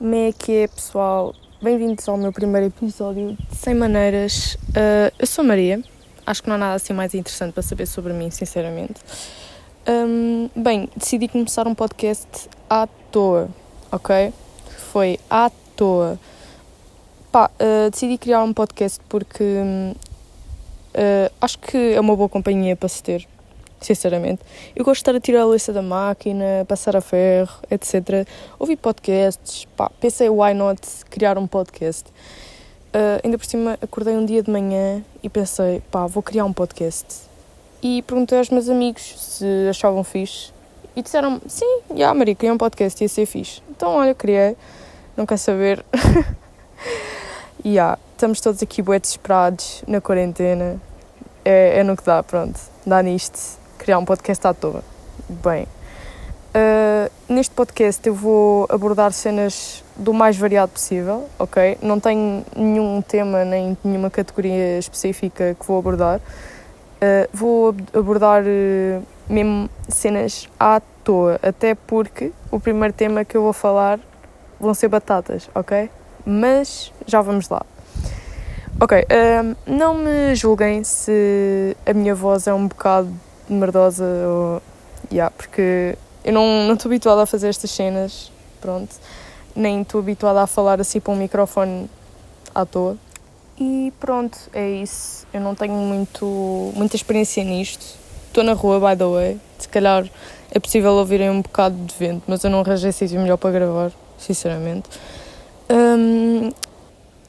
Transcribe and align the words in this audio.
Como 0.00 0.14
é 0.14 0.32
que 0.32 0.50
é, 0.50 0.66
pessoal? 0.66 1.34
Bem-vindos 1.60 2.08
ao 2.08 2.16
meu 2.16 2.32
primeiro 2.32 2.68
episódio 2.68 3.36
de 3.36 3.54
Sem 3.54 3.74
Maneiras. 3.74 4.54
Uh, 4.70 5.12
eu 5.18 5.26
sou 5.26 5.44
Maria, 5.44 5.84
acho 6.24 6.42
que 6.42 6.48
não 6.48 6.56
há 6.56 6.58
nada 6.58 6.74
assim 6.76 6.94
mais 6.94 7.12
interessante 7.12 7.52
para 7.52 7.62
saber 7.62 7.84
sobre 7.84 8.14
mim, 8.14 8.30
sinceramente. 8.30 8.94
Um, 9.86 10.48
bem, 10.56 10.88
decidi 10.96 11.28
começar 11.28 11.68
um 11.68 11.74
podcast 11.74 12.48
à 12.70 12.88
toa, 13.12 13.50
ok? 13.92 14.32
Foi 14.90 15.20
à 15.28 15.50
toa. 15.76 16.18
Pá, 17.30 17.50
uh, 17.60 17.90
decidi 17.90 18.16
criar 18.16 18.42
um 18.42 18.54
podcast 18.54 19.00
porque 19.06 19.44
uh, 19.44 21.30
acho 21.42 21.58
que 21.58 21.76
é 21.76 22.00
uma 22.00 22.16
boa 22.16 22.30
companhia 22.30 22.74
para 22.74 22.88
se 22.88 23.02
ter 23.02 23.28
sinceramente. 23.80 24.42
Eu 24.76 24.84
gosto 24.84 24.98
de 24.98 25.00
estar 25.00 25.14
a 25.14 25.20
tirar 25.20 25.42
a 25.42 25.44
louça 25.44 25.72
da 25.72 25.82
máquina, 25.82 26.64
passar 26.68 26.96
a 26.96 27.00
ferro, 27.00 27.58
etc. 27.70 28.26
Ouvi 28.58 28.76
podcasts, 28.76 29.66
pá, 29.76 29.90
pensei, 30.00 30.28
why 30.28 30.54
not 30.54 30.80
criar 31.08 31.38
um 31.38 31.46
podcast? 31.46 32.08
Uh, 32.92 33.20
ainda 33.24 33.38
por 33.38 33.46
cima, 33.46 33.78
acordei 33.80 34.14
um 34.16 34.24
dia 34.24 34.42
de 34.42 34.50
manhã 34.50 35.02
e 35.22 35.28
pensei, 35.28 35.82
pá, 35.90 36.06
vou 36.06 36.22
criar 36.22 36.44
um 36.44 36.52
podcast. 36.52 37.06
E 37.82 38.02
perguntei 38.02 38.36
aos 38.36 38.50
meus 38.50 38.68
amigos 38.68 39.02
se 39.02 39.46
achavam 39.68 40.04
fixe. 40.04 40.52
E 40.94 41.02
disseram 41.02 41.40
sim, 41.46 41.80
já, 41.90 41.94
yeah, 41.94 42.14
Maria, 42.18 42.34
criei 42.34 42.52
um 42.52 42.58
podcast, 42.58 43.02
ia 43.02 43.08
ser 43.08 43.26
fixe. 43.26 43.62
Então, 43.70 43.94
olha, 43.94 44.14
criei, 44.14 44.56
não 45.16 45.24
quer 45.24 45.38
saber. 45.38 45.84
e 47.64 47.70
yeah, 47.70 47.98
estamos 48.12 48.40
todos 48.40 48.62
aqui 48.62 48.82
bué 48.82 48.98
desesperados 48.98 49.82
na 49.86 50.00
quarentena. 50.00 50.80
É, 51.42 51.78
é 51.78 51.84
no 51.84 51.96
que 51.96 52.04
dá, 52.04 52.22
pronto, 52.22 52.60
dá 52.84 53.02
nisto 53.02 53.59
criar 53.80 53.98
um 53.98 54.04
podcast 54.04 54.46
à 54.46 54.52
toa. 54.52 54.84
Bem, 55.26 55.62
uh, 56.54 57.10
neste 57.26 57.54
podcast 57.54 58.06
eu 58.06 58.14
vou 58.14 58.66
abordar 58.68 59.10
cenas 59.10 59.82
do 59.96 60.12
mais 60.12 60.36
variado 60.36 60.70
possível, 60.72 61.26
ok? 61.38 61.78
Não 61.80 61.98
tenho 61.98 62.44
nenhum 62.54 63.00
tema 63.00 63.42
nem 63.42 63.76
nenhuma 63.82 64.10
categoria 64.10 64.78
específica 64.78 65.56
que 65.58 65.66
vou 65.66 65.78
abordar. 65.78 66.18
Uh, 66.18 67.26
vou 67.32 67.74
abordar 67.94 68.42
uh, 68.42 69.02
mesmo 69.26 69.70
cenas 69.88 70.46
à 70.60 70.82
toa, 71.02 71.40
até 71.42 71.74
porque 71.74 72.32
o 72.50 72.60
primeiro 72.60 72.92
tema 72.92 73.24
que 73.24 73.34
eu 73.34 73.42
vou 73.42 73.54
falar 73.54 73.98
vão 74.60 74.74
ser 74.74 74.88
batatas, 74.88 75.48
ok? 75.54 75.88
Mas 76.26 76.92
já 77.06 77.22
vamos 77.22 77.48
lá. 77.48 77.64
Ok, 78.78 79.06
não 79.66 79.94
me 79.94 80.34
julguem 80.34 80.82
se 80.84 81.76
a 81.84 81.92
minha 81.92 82.14
voz 82.14 82.46
é 82.46 82.54
um 82.54 82.66
bocado 82.66 83.12
merdosa 83.54 84.04
ou. 84.04 84.62
Yeah, 85.10 85.34
porque 85.34 85.96
eu 86.24 86.32
não 86.32 86.72
estou 86.72 86.88
habituada 86.88 87.22
a 87.22 87.26
fazer 87.26 87.48
estas 87.48 87.70
cenas, 87.70 88.30
pronto. 88.60 88.94
Nem 89.56 89.82
estou 89.82 90.00
habituada 90.00 90.42
a 90.42 90.46
falar 90.46 90.80
assim 90.80 91.00
para 91.00 91.12
um 91.12 91.16
microfone 91.16 91.90
à 92.54 92.64
toa. 92.64 92.96
E 93.58 93.92
pronto, 93.98 94.38
é 94.52 94.68
isso. 94.68 95.26
Eu 95.32 95.40
não 95.40 95.54
tenho 95.54 95.74
muito, 95.74 96.72
muita 96.74 96.96
experiência 96.96 97.42
nisto. 97.42 97.84
Estou 98.26 98.44
na 98.44 98.52
rua, 98.52 98.78
by 98.78 98.96
the 98.96 99.06
way. 99.06 99.40
Se 99.58 99.68
calhar 99.68 100.08
é 100.50 100.58
possível 100.58 100.92
ouvirem 100.92 101.30
um 101.30 101.42
bocado 101.42 101.76
de 101.76 101.94
vento, 101.94 102.22
mas 102.26 102.44
eu 102.44 102.50
não 102.50 102.60
arranjei 102.60 102.92
sítio 102.92 103.20
melhor 103.20 103.36
para 103.36 103.50
gravar, 103.50 103.90
sinceramente. 104.18 104.88
Um, 105.68 106.50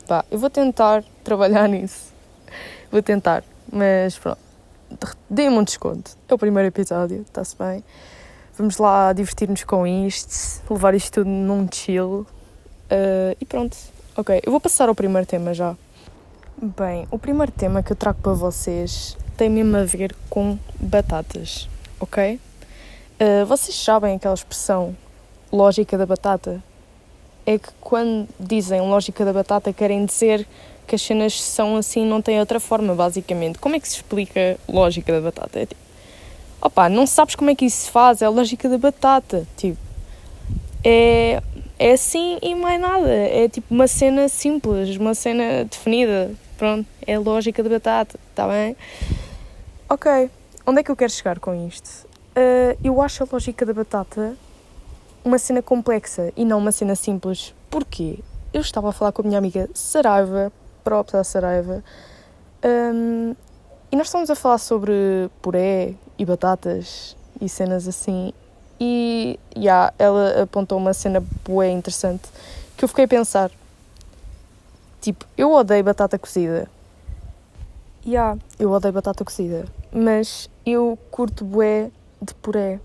pá, 0.07 0.23
eu 0.29 0.37
vou 0.37 0.49
tentar 0.49 1.03
trabalhar 1.23 1.67
nisso. 1.69 2.11
Vou 2.91 3.01
tentar, 3.01 3.43
mas 3.71 4.17
pronto 4.17 4.50
dê-me 5.29 5.57
um 5.57 5.63
desconto. 5.63 6.11
É 6.27 6.33
o 6.33 6.37
primeiro 6.37 6.67
episódio, 6.67 7.21
está-se 7.21 7.55
bem. 7.57 7.83
Vamos 8.57 8.77
lá 8.77 9.13
divertir-nos 9.13 9.63
com 9.63 9.87
isto, 9.87 10.61
levar 10.69 10.93
isto 10.93 11.13
tudo 11.13 11.29
num 11.29 11.67
chill. 11.71 12.25
Uh, 12.91 13.35
e 13.39 13.45
pronto, 13.45 13.77
ok. 14.15 14.41
Eu 14.45 14.51
vou 14.51 14.59
passar 14.59 14.89
ao 14.89 14.95
primeiro 14.95 15.25
tema 15.25 15.53
já. 15.53 15.75
Bem, 16.61 17.07
o 17.09 17.17
primeiro 17.17 17.51
tema 17.51 17.81
que 17.81 17.91
eu 17.91 17.95
trago 17.95 18.19
para 18.21 18.33
vocês 18.33 19.17
tem 19.35 19.49
mesmo 19.49 19.75
a 19.77 19.83
ver 19.83 20.15
com 20.29 20.59
batatas, 20.79 21.67
ok? 21.99 22.39
Uh, 23.19 23.45
vocês 23.47 23.75
sabem 23.75 24.15
aquela 24.15 24.35
expressão 24.35 24.95
lógica 25.51 25.97
da 25.97 26.05
batata? 26.05 26.61
É 27.45 27.57
que 27.57 27.69
quando 27.79 28.27
dizem 28.39 28.81
lógica 28.81 29.25
da 29.25 29.33
batata 29.33 29.73
querem 29.73 30.05
dizer 30.05 30.47
que 30.91 30.95
as 30.95 31.01
cenas 31.01 31.41
são 31.41 31.77
assim, 31.77 32.05
não 32.05 32.21
tem 32.21 32.37
outra 32.37 32.59
forma, 32.59 32.93
basicamente. 32.93 33.57
Como 33.59 33.75
é 33.75 33.79
que 33.79 33.87
se 33.87 33.95
explica 33.95 34.57
lógica 34.67 35.13
da 35.13 35.21
batata? 35.21 35.59
É 35.61 35.65
tipo, 35.65 35.79
opá, 36.61 36.89
não 36.89 37.07
sabes 37.07 37.33
como 37.33 37.49
é 37.49 37.55
que 37.55 37.63
isso 37.63 37.85
se 37.85 37.89
faz, 37.89 38.21
é 38.21 38.25
a 38.25 38.29
lógica 38.29 38.67
da 38.67 38.77
batata. 38.77 39.47
Tipo, 39.55 39.79
é, 40.83 41.41
é 41.79 41.93
assim 41.93 42.37
e 42.41 42.53
mais 42.55 42.81
nada. 42.81 43.09
É 43.09 43.47
tipo 43.47 43.73
uma 43.73 43.87
cena 43.87 44.27
simples, 44.27 44.97
uma 44.97 45.15
cena 45.15 45.63
definida. 45.63 46.31
Pronto, 46.57 46.85
é 47.07 47.15
a 47.15 47.19
lógica 47.21 47.63
da 47.63 47.69
batata, 47.69 48.19
está 48.29 48.45
bem? 48.49 48.75
Ok, 49.89 50.29
onde 50.67 50.81
é 50.81 50.83
que 50.83 50.91
eu 50.91 50.95
quero 50.97 51.11
chegar 51.13 51.39
com 51.39 51.67
isto? 51.69 52.05
Uh, 52.35 52.77
eu 52.83 53.01
acho 53.01 53.23
a 53.23 53.27
lógica 53.31 53.65
da 53.65 53.73
batata 53.73 54.35
uma 55.23 55.37
cena 55.37 55.61
complexa 55.61 56.33
e 56.35 56.43
não 56.43 56.57
uma 56.57 56.73
cena 56.73 56.95
simples. 56.95 57.55
Porquê? 57.69 58.19
Eu 58.53 58.59
estava 58.59 58.89
a 58.89 58.91
falar 58.91 59.13
com 59.13 59.21
a 59.21 59.25
minha 59.25 59.37
amiga 59.37 59.69
Saraiva 59.73 60.51
própria 60.83 61.19
da 61.19 61.23
Saraiva. 61.23 61.83
Um, 62.63 63.35
e 63.91 63.95
nós 63.95 64.07
estamos 64.07 64.29
a 64.29 64.35
falar 64.35 64.57
sobre 64.57 65.29
puré 65.41 65.95
e 66.17 66.25
batatas 66.25 67.15
e 67.41 67.49
cenas 67.49 67.87
assim. 67.87 68.31
E 68.79 69.39
yeah, 69.55 69.93
ela 69.99 70.43
apontou 70.43 70.77
uma 70.77 70.93
cena 70.93 71.23
boa 71.43 71.67
interessante 71.67 72.29
que 72.77 72.85
eu 72.85 72.87
fiquei 72.87 73.05
a 73.05 73.07
pensar. 73.07 73.51
Tipo, 75.01 75.25
eu 75.37 75.51
odeio 75.51 75.83
batata 75.83 76.17
cozida. 76.17 76.69
Yeah, 78.05 78.39
eu 78.57 78.71
odeio 78.71 78.93
batata 78.93 79.25
cozida. 79.25 79.65
Mas 79.91 80.49
eu 80.65 80.97
curto 81.09 81.43
bué 81.43 81.91
de 82.21 82.33
puré. 82.35 82.79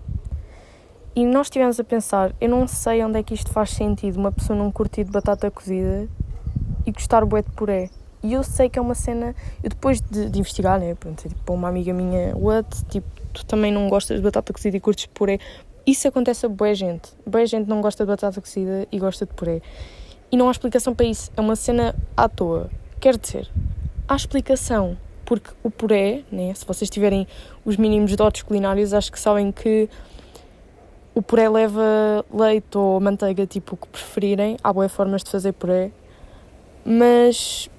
E 1.15 1.25
nós 1.25 1.47
estivemos 1.47 1.79
a 1.79 1.83
pensar, 1.83 2.31
eu 2.39 2.49
não 2.49 2.67
sei 2.67 3.03
onde 3.03 3.17
é 3.17 3.23
que 3.23 3.33
isto 3.33 3.51
faz 3.51 3.71
sentido, 3.71 4.17
uma 4.17 4.31
pessoa 4.31 4.57
não 4.57 4.71
curtir 4.71 5.03
de 5.03 5.11
batata 5.11 5.49
cozida 5.49 6.07
e 6.87 6.91
gostar 6.91 7.25
bué 7.25 7.41
de 7.41 7.51
puré. 7.51 7.89
E 8.23 8.33
eu 8.33 8.41
sei 8.41 8.69
que 8.69 8.79
é 8.79 8.81
uma 8.81 8.95
cena. 8.95 9.35
Eu 9.61 9.69
depois 9.69 10.01
de, 10.01 10.29
de 10.29 10.39
investigar, 10.39 10.79
né? 10.79 10.95
Pronto, 10.95 11.27
tipo, 11.27 11.53
uma 11.53 11.67
amiga 11.67 11.93
minha, 11.93 12.35
what? 12.35 12.85
Tipo, 12.85 13.07
tu 13.33 13.45
também 13.45 13.71
não 13.71 13.89
gostas 13.89 14.17
de 14.17 14.23
batata 14.23 14.51
cozida 14.53 14.75
e 14.77 14.79
curtes 14.79 15.05
puré. 15.07 15.37
Isso 15.85 16.07
acontece 16.07 16.45
a 16.45 16.49
boa 16.49 16.73
gente. 16.73 17.09
Boa 17.25 17.45
gente 17.45 17.67
não 17.67 17.81
gosta 17.81 18.03
de 18.03 18.09
batata 18.09 18.41
cozida 18.41 18.87
e 18.91 18.97
gosta 18.97 19.25
de 19.25 19.33
puré. 19.33 19.61
E 20.31 20.37
não 20.37 20.47
há 20.47 20.51
explicação 20.51 20.95
para 20.95 21.05
isso. 21.05 21.29
É 21.37 21.41
uma 21.41 21.55
cena 21.55 21.93
à 22.15 22.27
toa. 22.27 22.69
Quer 22.99 23.17
dizer, 23.17 23.49
há 24.07 24.15
explicação. 24.15 24.97
Porque 25.25 25.51
o 25.61 25.69
puré, 25.69 26.23
né? 26.31 26.53
Se 26.53 26.65
vocês 26.65 26.89
tiverem 26.89 27.27
os 27.65 27.75
mínimos 27.75 28.15
dotes 28.15 28.43
culinários, 28.43 28.93
acho 28.93 29.11
que 29.11 29.19
sabem 29.19 29.51
que 29.51 29.89
o 31.13 31.21
puré 31.21 31.49
leva 31.49 32.25
leite 32.33 32.77
ou 32.77 32.99
manteiga, 33.01 33.45
tipo 33.45 33.75
o 33.75 33.77
que 33.77 33.87
preferirem. 33.87 34.57
Há 34.63 34.71
boas 34.71 34.91
formas 34.91 35.21
de 35.23 35.29
fazer 35.29 35.51
puré 35.51 35.91
mas 36.89 37.69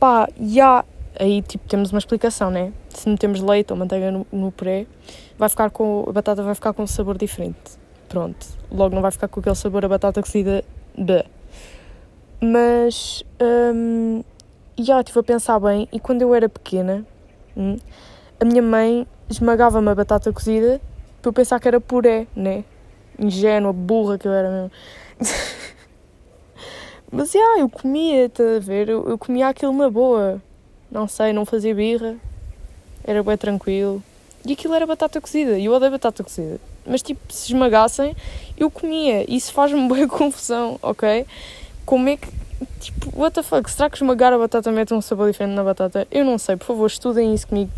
pá, 0.00 0.28
já 0.40 0.84
aí 1.18 1.40
tipo 1.42 1.68
temos 1.68 1.92
uma 1.92 1.98
explicação, 1.98 2.50
né? 2.50 2.72
Se 2.88 3.08
metemos 3.08 3.40
leite 3.40 3.72
ou 3.72 3.78
manteiga 3.78 4.10
no, 4.10 4.26
no 4.32 4.50
puré, 4.50 4.86
vai 5.38 5.48
ficar 5.48 5.70
com 5.70 6.04
a 6.08 6.12
batata 6.12 6.42
vai 6.42 6.54
ficar 6.54 6.72
com 6.72 6.82
um 6.82 6.86
sabor 6.86 7.16
diferente. 7.16 7.78
Pronto, 8.08 8.44
logo 8.72 8.92
não 8.92 9.02
vai 9.02 9.12
ficar 9.12 9.28
com 9.28 9.38
aquele 9.38 9.54
sabor 9.54 9.84
a 9.84 9.88
batata 9.88 10.20
cozida 10.20 10.64
de. 10.98 11.24
Mas 12.40 13.24
hum, 13.40 14.24
já 14.76 14.98
estive 14.98 15.20
a 15.20 15.22
pensar 15.22 15.60
bem 15.60 15.88
e 15.92 16.00
quando 16.00 16.22
eu 16.22 16.34
era 16.34 16.48
pequena, 16.48 17.06
hum, 17.56 17.76
a 18.40 18.44
minha 18.44 18.62
mãe 18.62 19.06
esmagava-me 19.30 19.88
a 19.88 19.94
batata 19.94 20.32
cozida 20.32 20.80
para 21.22 21.28
eu 21.28 21.32
pensar 21.32 21.60
que 21.60 21.68
era 21.68 21.80
puré, 21.80 22.26
né? 22.34 22.64
Ingênua, 23.16 23.72
burra 23.72 24.18
que 24.18 24.26
eu 24.26 24.32
era 24.32 24.50
mesmo. 24.50 24.70
Mas, 27.10 27.34
yeah, 27.34 27.60
eu 27.60 27.68
comia, 27.68 28.28
tá 28.28 28.42
a 28.56 28.58
ver? 28.58 28.88
Eu, 28.88 29.08
eu 29.08 29.18
comia 29.18 29.48
aquilo 29.48 29.72
na 29.72 29.88
boa. 29.88 30.42
Não 30.90 31.06
sei, 31.06 31.32
não 31.32 31.44
fazia 31.44 31.74
birra. 31.74 32.16
Era 33.04 33.22
bem 33.22 33.36
tranquilo. 33.36 34.02
E 34.44 34.52
aquilo 34.52 34.74
era 34.74 34.86
batata 34.86 35.20
cozida. 35.20 35.58
E 35.58 35.66
eu 35.66 35.72
odeio 35.72 35.92
batata 35.92 36.22
cozida. 36.22 36.60
Mas, 36.86 37.02
tipo, 37.02 37.20
se 37.32 37.52
esmagassem, 37.52 38.14
eu 38.56 38.70
comia. 38.70 39.24
Isso 39.30 39.52
faz-me 39.52 39.86
boa 39.88 40.06
confusão, 40.08 40.78
ok? 40.82 41.26
Como 41.84 42.08
é 42.08 42.16
que... 42.16 42.28
Tipo, 42.80 43.20
what 43.20 43.34
the 43.34 43.42
fuck? 43.42 43.70
Será 43.70 43.90
que 43.90 43.96
esmagar 43.96 44.32
a 44.32 44.38
batata 44.38 44.72
mete 44.72 44.94
um 44.94 45.00
sabor 45.00 45.30
diferente 45.30 45.54
na 45.54 45.62
batata? 45.62 46.06
Eu 46.10 46.24
não 46.24 46.38
sei. 46.38 46.56
Por 46.56 46.66
favor, 46.66 46.86
estudem 46.86 47.34
isso 47.34 47.46
comigo. 47.46 47.70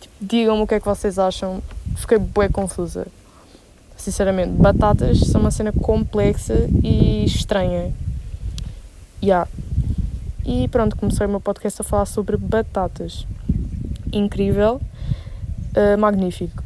Tipo, 0.00 0.14
digam-me 0.20 0.62
o 0.62 0.66
que 0.66 0.74
é 0.74 0.80
que 0.80 0.86
vocês 0.86 1.18
acham. 1.18 1.62
Fiquei 1.96 2.18
bem 2.18 2.50
confusa. 2.50 3.06
Sinceramente, 3.96 4.52
batatas 4.52 5.18
são 5.20 5.42
uma 5.42 5.50
cena 5.50 5.72
complexa 5.72 6.68
e 6.82 7.24
estranha. 7.24 7.92
Yeah. 9.22 9.48
E 10.44 10.66
pronto, 10.68 10.96
comecei 10.96 11.26
o 11.26 11.30
meu 11.30 11.40
podcast 11.40 11.82
a 11.82 11.84
falar 11.84 12.06
sobre 12.06 12.36
batatas. 12.36 13.26
Incrível, 14.12 14.80
uh, 15.76 15.98
magnífico. 15.98 16.62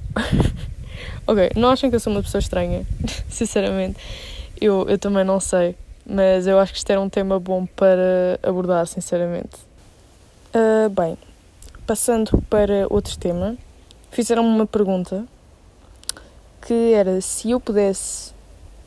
ok, 1.26 1.50
não 1.56 1.70
achem 1.70 1.90
que 1.90 1.96
eu 1.96 2.00
sou 2.00 2.12
uma 2.12 2.22
pessoa 2.22 2.38
estranha? 2.38 2.86
Sinceramente, 3.28 3.98
eu, 4.60 4.86
eu 4.88 4.98
também 4.98 5.24
não 5.24 5.40
sei. 5.40 5.76
mas 6.06 6.46
eu 6.46 6.58
acho 6.58 6.72
que 6.72 6.78
isto 6.78 6.90
era 6.90 7.00
um 7.00 7.08
tema 7.08 7.40
bom 7.40 7.66
para 7.66 8.38
abordar, 8.42 8.86
sinceramente. 8.86 9.56
Uh, 10.54 10.88
bem, 10.90 11.18
passando 11.86 12.40
para 12.48 12.86
outro 12.88 13.18
tema, 13.18 13.56
fizeram-me 14.10 14.48
uma 14.48 14.66
pergunta 14.66 15.24
que 16.62 16.94
era 16.94 17.20
se 17.20 17.50
eu 17.50 17.60
pudesse 17.60 18.32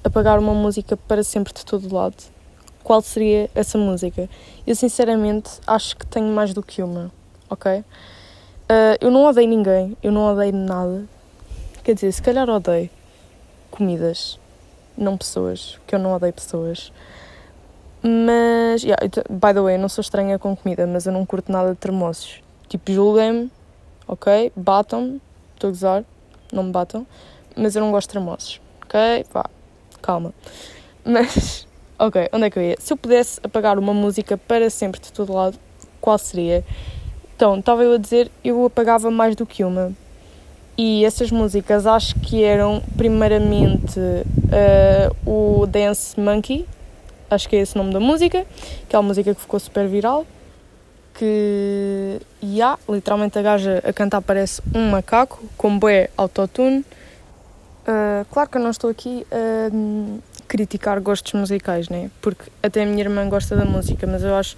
apagar 0.03 0.39
uma 0.39 0.53
música 0.53 0.95
para 0.95 1.23
sempre 1.23 1.53
de 1.53 1.65
todo 1.65 1.93
lado, 1.93 2.15
qual 2.87 3.01
seria 3.01 3.49
essa 3.53 3.77
música? 3.77 4.29
Eu 4.65 4.73
sinceramente 4.73 5.59
acho 5.67 5.97
que 5.97 6.05
tenho 6.05 6.33
mais 6.33 6.53
do 6.53 6.63
que 6.63 6.81
uma, 6.81 7.11
ok? 7.49 7.79
Uh, 7.79 7.83
eu 9.01 9.11
não 9.11 9.25
odeio 9.25 9.45
ninguém, 9.45 9.97
eu 10.01 10.09
não 10.09 10.31
odeio 10.31 10.55
nada. 10.55 11.03
Quer 11.83 11.95
dizer, 11.95 12.13
se 12.13 12.21
calhar 12.21 12.49
odeio 12.49 12.89
comidas, 13.69 14.39
não 14.97 15.17
pessoas, 15.17 15.75
porque 15.79 15.95
eu 15.95 15.99
não 15.99 16.13
odeio 16.13 16.31
pessoas. 16.31 16.93
Mas, 18.01 18.83
yeah, 18.83 19.05
by 19.29 19.53
the 19.53 19.59
way, 19.59 19.77
não 19.77 19.89
sou 19.89 20.01
estranha 20.01 20.39
com 20.39 20.55
comida, 20.55 20.87
mas 20.87 21.05
eu 21.05 21.11
não 21.11 21.25
curto 21.25 21.51
nada 21.51 21.71
de 21.71 21.77
termossos. 21.77 22.41
Tipo, 22.69 22.89
julguem-me, 22.89 23.51
ok? 24.07 24.53
Batam-me, 24.55 25.21
estou 25.55 25.67
a 25.67 25.71
gozar, 25.71 26.05
não 26.53 26.63
me 26.63 26.71
batam, 26.71 27.05
mas 27.53 27.75
eu 27.75 27.81
não 27.81 27.91
gosto 27.91 28.07
de 28.07 28.13
termossos, 28.13 28.61
ok? 28.85 29.25
Vá, 29.33 29.43
calma. 30.01 30.33
Mas, 31.03 31.66
ok, 31.99 32.29
onde 32.31 32.45
é 32.45 32.49
que 32.49 32.59
eu 32.59 32.63
ia? 32.63 32.75
Se 32.79 32.93
eu 32.93 32.97
pudesse 32.97 33.39
apagar 33.43 33.77
uma 33.79 33.93
música 33.93 34.37
para 34.37 34.69
sempre 34.69 34.99
de 34.99 35.11
todo 35.11 35.33
lado, 35.33 35.57
qual 35.99 36.17
seria? 36.17 36.63
Então, 37.35 37.59
estava 37.59 37.83
eu 37.83 37.93
a 37.93 37.97
dizer, 37.97 38.31
eu 38.43 38.65
apagava 38.65 39.11
mais 39.11 39.35
do 39.35 39.45
que 39.45 39.63
uma. 39.63 39.91
E 40.77 41.03
essas 41.05 41.31
músicas 41.31 41.87
acho 41.87 42.15
que 42.19 42.43
eram, 42.43 42.83
primeiramente, 42.95 43.99
uh, 43.99 45.61
o 45.61 45.65
Dance 45.65 46.19
Monkey, 46.19 46.67
acho 47.29 47.49
que 47.49 47.55
é 47.55 47.59
esse 47.59 47.75
o 47.75 47.79
nome 47.79 47.93
da 47.93 47.99
música, 47.99 48.45
que 48.87 48.95
é 48.95 48.99
uma 48.99 49.07
música 49.07 49.33
que 49.33 49.41
ficou 49.41 49.59
super 49.59 49.87
viral. 49.87 50.25
Que, 51.15 52.19
e 52.43 52.61
há, 52.61 52.77
literalmente 52.87 53.39
a 53.39 53.41
gaja 53.41 53.81
a 53.83 53.91
cantar 53.91 54.21
parece 54.21 54.61
um 54.73 54.91
macaco, 54.91 55.43
com 55.57 55.79
bué 55.79 56.11
autotune. 56.15 56.85
Uh, 57.87 58.25
claro 58.31 58.49
que 58.49 58.57
eu 58.57 58.61
não 58.61 58.69
estou 58.69 58.89
aqui 58.89 59.25
a 59.31 59.73
um, 59.73 60.19
criticar 60.47 60.99
gostos 61.01 61.33
musicais, 61.33 61.89
né? 61.89 62.09
Porque 62.21 62.49
até 62.63 62.83
a 62.83 62.85
minha 62.85 63.01
irmã 63.01 63.27
gosta 63.27 63.55
da 63.55 63.65
música, 63.65 64.07
mas 64.07 64.23
eu 64.23 64.33
acho 64.35 64.55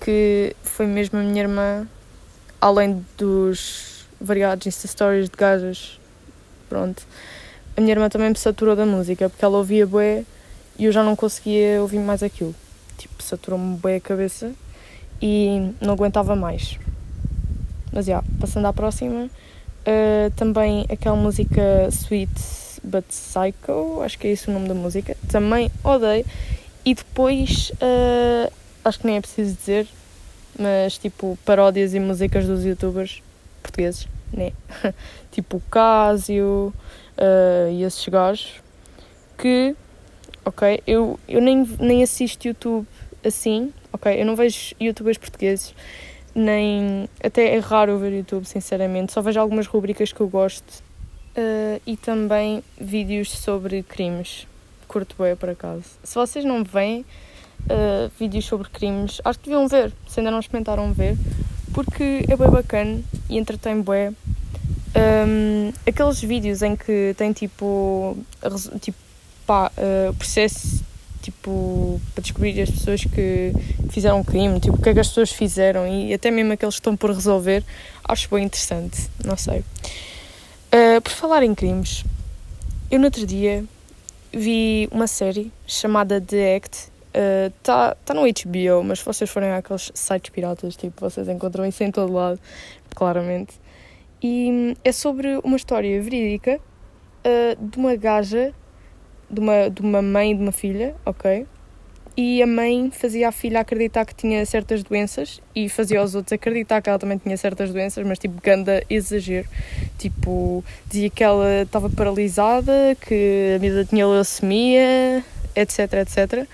que 0.00 0.54
foi 0.62 0.86
mesmo 0.86 1.18
a 1.18 1.22
minha 1.22 1.42
irmã, 1.42 1.86
além 2.60 3.04
dos 3.16 4.06
variados 4.20 4.66
Insta 4.66 4.86
Stories 4.88 5.28
de 5.28 5.36
gajas, 5.36 5.98
pronto, 6.68 7.06
a 7.76 7.80
minha 7.80 7.92
irmã 7.92 8.08
também 8.08 8.30
me 8.30 8.36
saturou 8.36 8.74
da 8.74 8.84
música, 8.84 9.28
porque 9.28 9.44
ela 9.44 9.58
ouvia 9.58 9.86
bué 9.86 10.24
e 10.78 10.84
eu 10.84 10.92
já 10.92 11.02
não 11.02 11.14
conseguia 11.14 11.80
ouvir 11.80 11.98
mais 11.98 12.22
aquilo. 12.22 12.54
Tipo, 12.96 13.22
saturou-me 13.22 13.76
bem 13.76 13.96
a 13.96 14.00
cabeça 14.00 14.52
e 15.22 15.72
não 15.80 15.94
aguentava 15.94 16.34
mais. 16.34 16.78
Mas 17.92 18.06
já, 18.06 18.14
yeah, 18.14 18.28
passando 18.40 18.66
à 18.66 18.72
próxima, 18.72 19.26
uh, 19.26 20.30
também 20.36 20.84
aquela 20.90 21.16
música 21.16 21.88
Sweet 21.90 22.57
But 22.82 23.04
Psycho, 23.08 24.02
acho 24.02 24.18
que 24.18 24.28
é 24.28 24.30
esse 24.32 24.48
o 24.48 24.52
nome 24.52 24.68
da 24.68 24.74
música, 24.74 25.16
também 25.30 25.70
odeio. 25.82 26.24
E 26.84 26.94
depois, 26.94 27.70
uh, 27.74 28.52
acho 28.84 29.00
que 29.00 29.06
nem 29.06 29.16
é 29.16 29.20
preciso 29.20 29.54
dizer, 29.54 29.86
mas 30.58 30.98
tipo, 30.98 31.38
paródias 31.44 31.94
e 31.94 32.00
músicas 32.00 32.46
dos 32.46 32.64
youtubers 32.64 33.22
portugueses, 33.62 34.08
né? 34.32 34.52
tipo 35.30 35.58
o 35.58 35.62
Casio 35.70 36.72
uh, 37.18 37.70
e 37.70 37.82
esses 37.82 38.06
gajos 38.08 38.60
que 39.36 39.76
ok? 40.48 40.82
Eu, 40.86 41.18
eu 41.28 41.40
nem, 41.40 41.64
nem 41.78 42.02
assisto 42.02 42.48
YouTube 42.48 42.86
assim, 43.24 43.72
ok? 43.92 44.20
Eu 44.20 44.26
não 44.26 44.34
vejo 44.34 44.74
youtubers 44.80 45.18
portugueses, 45.18 45.74
nem. 46.34 47.08
Até 47.22 47.54
é 47.54 47.58
raro 47.58 47.98
ver 47.98 48.12
YouTube, 48.12 48.44
sinceramente. 48.44 49.12
Só 49.12 49.20
vejo 49.20 49.38
algumas 49.38 49.66
rubricas 49.66 50.12
que 50.12 50.20
eu 50.20 50.28
gosto 50.28 50.82
uh, 51.38 51.80
e 51.86 51.96
também 51.96 52.62
vídeos 52.78 53.30
sobre 53.30 53.82
crimes. 53.82 54.46
Curto 54.88 55.14
bem, 55.18 55.36
por 55.36 55.50
acaso. 55.50 55.84
Se 56.02 56.14
vocês 56.14 56.44
não 56.44 56.64
veem 56.64 57.00
uh, 57.00 58.10
vídeos 58.18 58.44
sobre 58.44 58.68
crimes, 58.68 59.20
acho 59.24 59.38
que 59.38 59.48
deviam 59.48 59.68
ver, 59.68 59.92
se 60.08 60.20
ainda 60.20 60.30
não 60.30 60.40
experimentaram 60.40 60.92
ver, 60.92 61.16
porque 61.72 62.24
é 62.28 62.36
bem 62.36 62.50
bacana 62.50 63.00
e 63.28 63.38
entretém 63.38 63.80
bem. 63.80 64.16
Um, 64.96 65.72
aqueles 65.86 66.20
vídeos 66.20 66.62
em 66.62 66.74
que 66.74 67.14
tem 67.16 67.32
tipo, 67.32 68.16
tipo 68.80 68.98
pá, 69.46 69.70
uh, 69.76 70.14
processo 70.14 70.82
tipo, 71.20 72.00
para 72.14 72.22
descobrir 72.22 72.60
as 72.60 72.70
pessoas 72.70 73.04
que 73.04 73.52
fizeram 73.90 74.24
crime, 74.24 74.58
tipo, 74.60 74.76
o 74.76 74.82
que 74.82 74.88
é 74.88 74.94
que 74.94 75.00
as 75.00 75.08
pessoas 75.08 75.30
fizeram 75.30 75.86
e 75.86 76.14
até 76.14 76.30
mesmo 76.30 76.52
aqueles 76.52 76.76
que 76.76 76.80
estão 76.80 76.96
por 76.96 77.10
resolver, 77.10 77.62
acho 78.04 78.28
bem 78.30 78.44
interessante, 78.44 79.08
não 79.22 79.36
sei. 79.36 79.62
Uh, 80.70 81.00
por 81.00 81.12
falar 81.12 81.42
em 81.42 81.54
crimes, 81.54 82.04
eu 82.90 82.98
no 82.98 83.06
outro 83.06 83.26
dia 83.26 83.64
vi 84.30 84.86
uma 84.92 85.06
série 85.06 85.50
chamada 85.66 86.20
The 86.20 86.56
Act, 86.56 86.92
está 87.56 87.92
uh, 87.92 87.96
tá 88.04 88.12
no 88.12 88.20
HBO, 88.20 88.84
mas 88.84 88.98
se 88.98 89.04
vocês 89.06 89.30
forem 89.30 89.50
àqueles 89.50 89.90
sites 89.94 90.30
piratas, 90.30 90.76
tipo, 90.76 91.00
vocês 91.00 91.26
encontram 91.26 91.64
isso 91.64 91.82
em 91.82 91.90
todo 91.90 92.12
lado, 92.12 92.38
claramente. 92.94 93.58
E 94.22 94.76
é 94.84 94.92
sobre 94.92 95.40
uma 95.42 95.56
história 95.56 96.02
verídica 96.02 96.60
uh, 96.60 97.66
de 97.66 97.78
uma 97.78 97.96
gaja 97.96 98.52
de 99.30 99.40
uma, 99.40 99.70
de 99.70 99.80
uma 99.80 100.02
mãe 100.02 100.32
e 100.32 100.34
de 100.34 100.42
uma 100.42 100.52
filha, 100.52 100.94
ok? 101.06 101.46
E 102.20 102.42
a 102.42 102.48
mãe 102.48 102.90
fazia 102.90 103.28
a 103.28 103.30
filha 103.30 103.60
acreditar 103.60 104.04
que 104.04 104.12
tinha 104.12 104.44
certas 104.44 104.82
doenças 104.82 105.40
e 105.54 105.68
fazia 105.68 106.02
os 106.02 106.16
outros 106.16 106.32
acreditar 106.32 106.82
que 106.82 106.90
ela 106.90 106.98
também 106.98 107.16
tinha 107.16 107.36
certas 107.36 107.72
doenças, 107.72 108.04
mas 108.04 108.18
tipo, 108.18 108.42
ganda 108.42 108.82
exagero. 108.90 109.46
Tipo, 109.96 110.64
dizia 110.88 111.08
que 111.10 111.22
ela 111.22 111.62
estava 111.62 111.88
paralisada, 111.88 112.96
que 113.00 113.54
a 113.54 113.60
miúda 113.60 113.84
tinha 113.84 114.04
leucemia, 114.04 115.24
etc, 115.54 115.78
etc. 115.92 116.44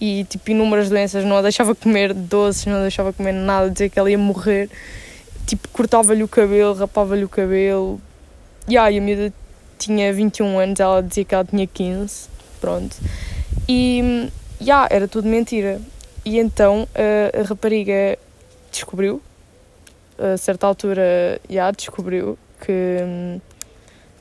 E 0.00 0.24
tipo, 0.24 0.50
inúmeras 0.50 0.88
doenças, 0.88 1.24
não 1.24 1.36
a 1.36 1.42
deixava 1.42 1.72
comer 1.72 2.12
doces, 2.12 2.66
não 2.66 2.78
a 2.78 2.82
deixava 2.82 3.12
comer 3.12 3.32
nada, 3.32 3.70
dizia 3.70 3.88
que 3.88 4.00
ela 4.00 4.10
ia 4.10 4.18
morrer. 4.18 4.68
Tipo, 5.46 5.68
cortava-lhe 5.68 6.24
o 6.24 6.28
cabelo, 6.28 6.74
rapava-lhe 6.74 7.22
o 7.22 7.28
cabelo. 7.28 8.00
E 8.66 8.76
aí 8.76 8.98
a 8.98 9.00
miúda 9.00 9.32
tinha 9.78 10.12
21 10.12 10.58
anos, 10.58 10.80
ela 10.80 11.00
dizia 11.00 11.24
que 11.24 11.32
ela 11.32 11.44
tinha 11.44 11.64
15, 11.64 12.26
pronto. 12.60 12.96
E, 13.68 14.28
yeah, 14.62 14.88
era 14.90 15.08
tudo 15.08 15.28
mentira. 15.28 15.80
E 16.24 16.38
então 16.38 16.88
a, 16.94 17.40
a 17.40 17.42
rapariga 17.42 18.18
descobriu, 18.70 19.20
a 20.18 20.36
certa 20.36 20.66
altura, 20.66 21.40
yeah, 21.50 21.70
descobriu 21.76 22.38
que, 22.60 23.40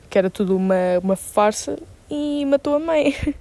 que 0.10 0.18
era 0.18 0.30
tudo 0.30 0.58
uma, 0.58 1.00
uma 1.02 1.16
farsa 1.16 1.78
e 2.10 2.46
matou 2.46 2.76
a 2.76 2.80
mãe. 2.80 3.16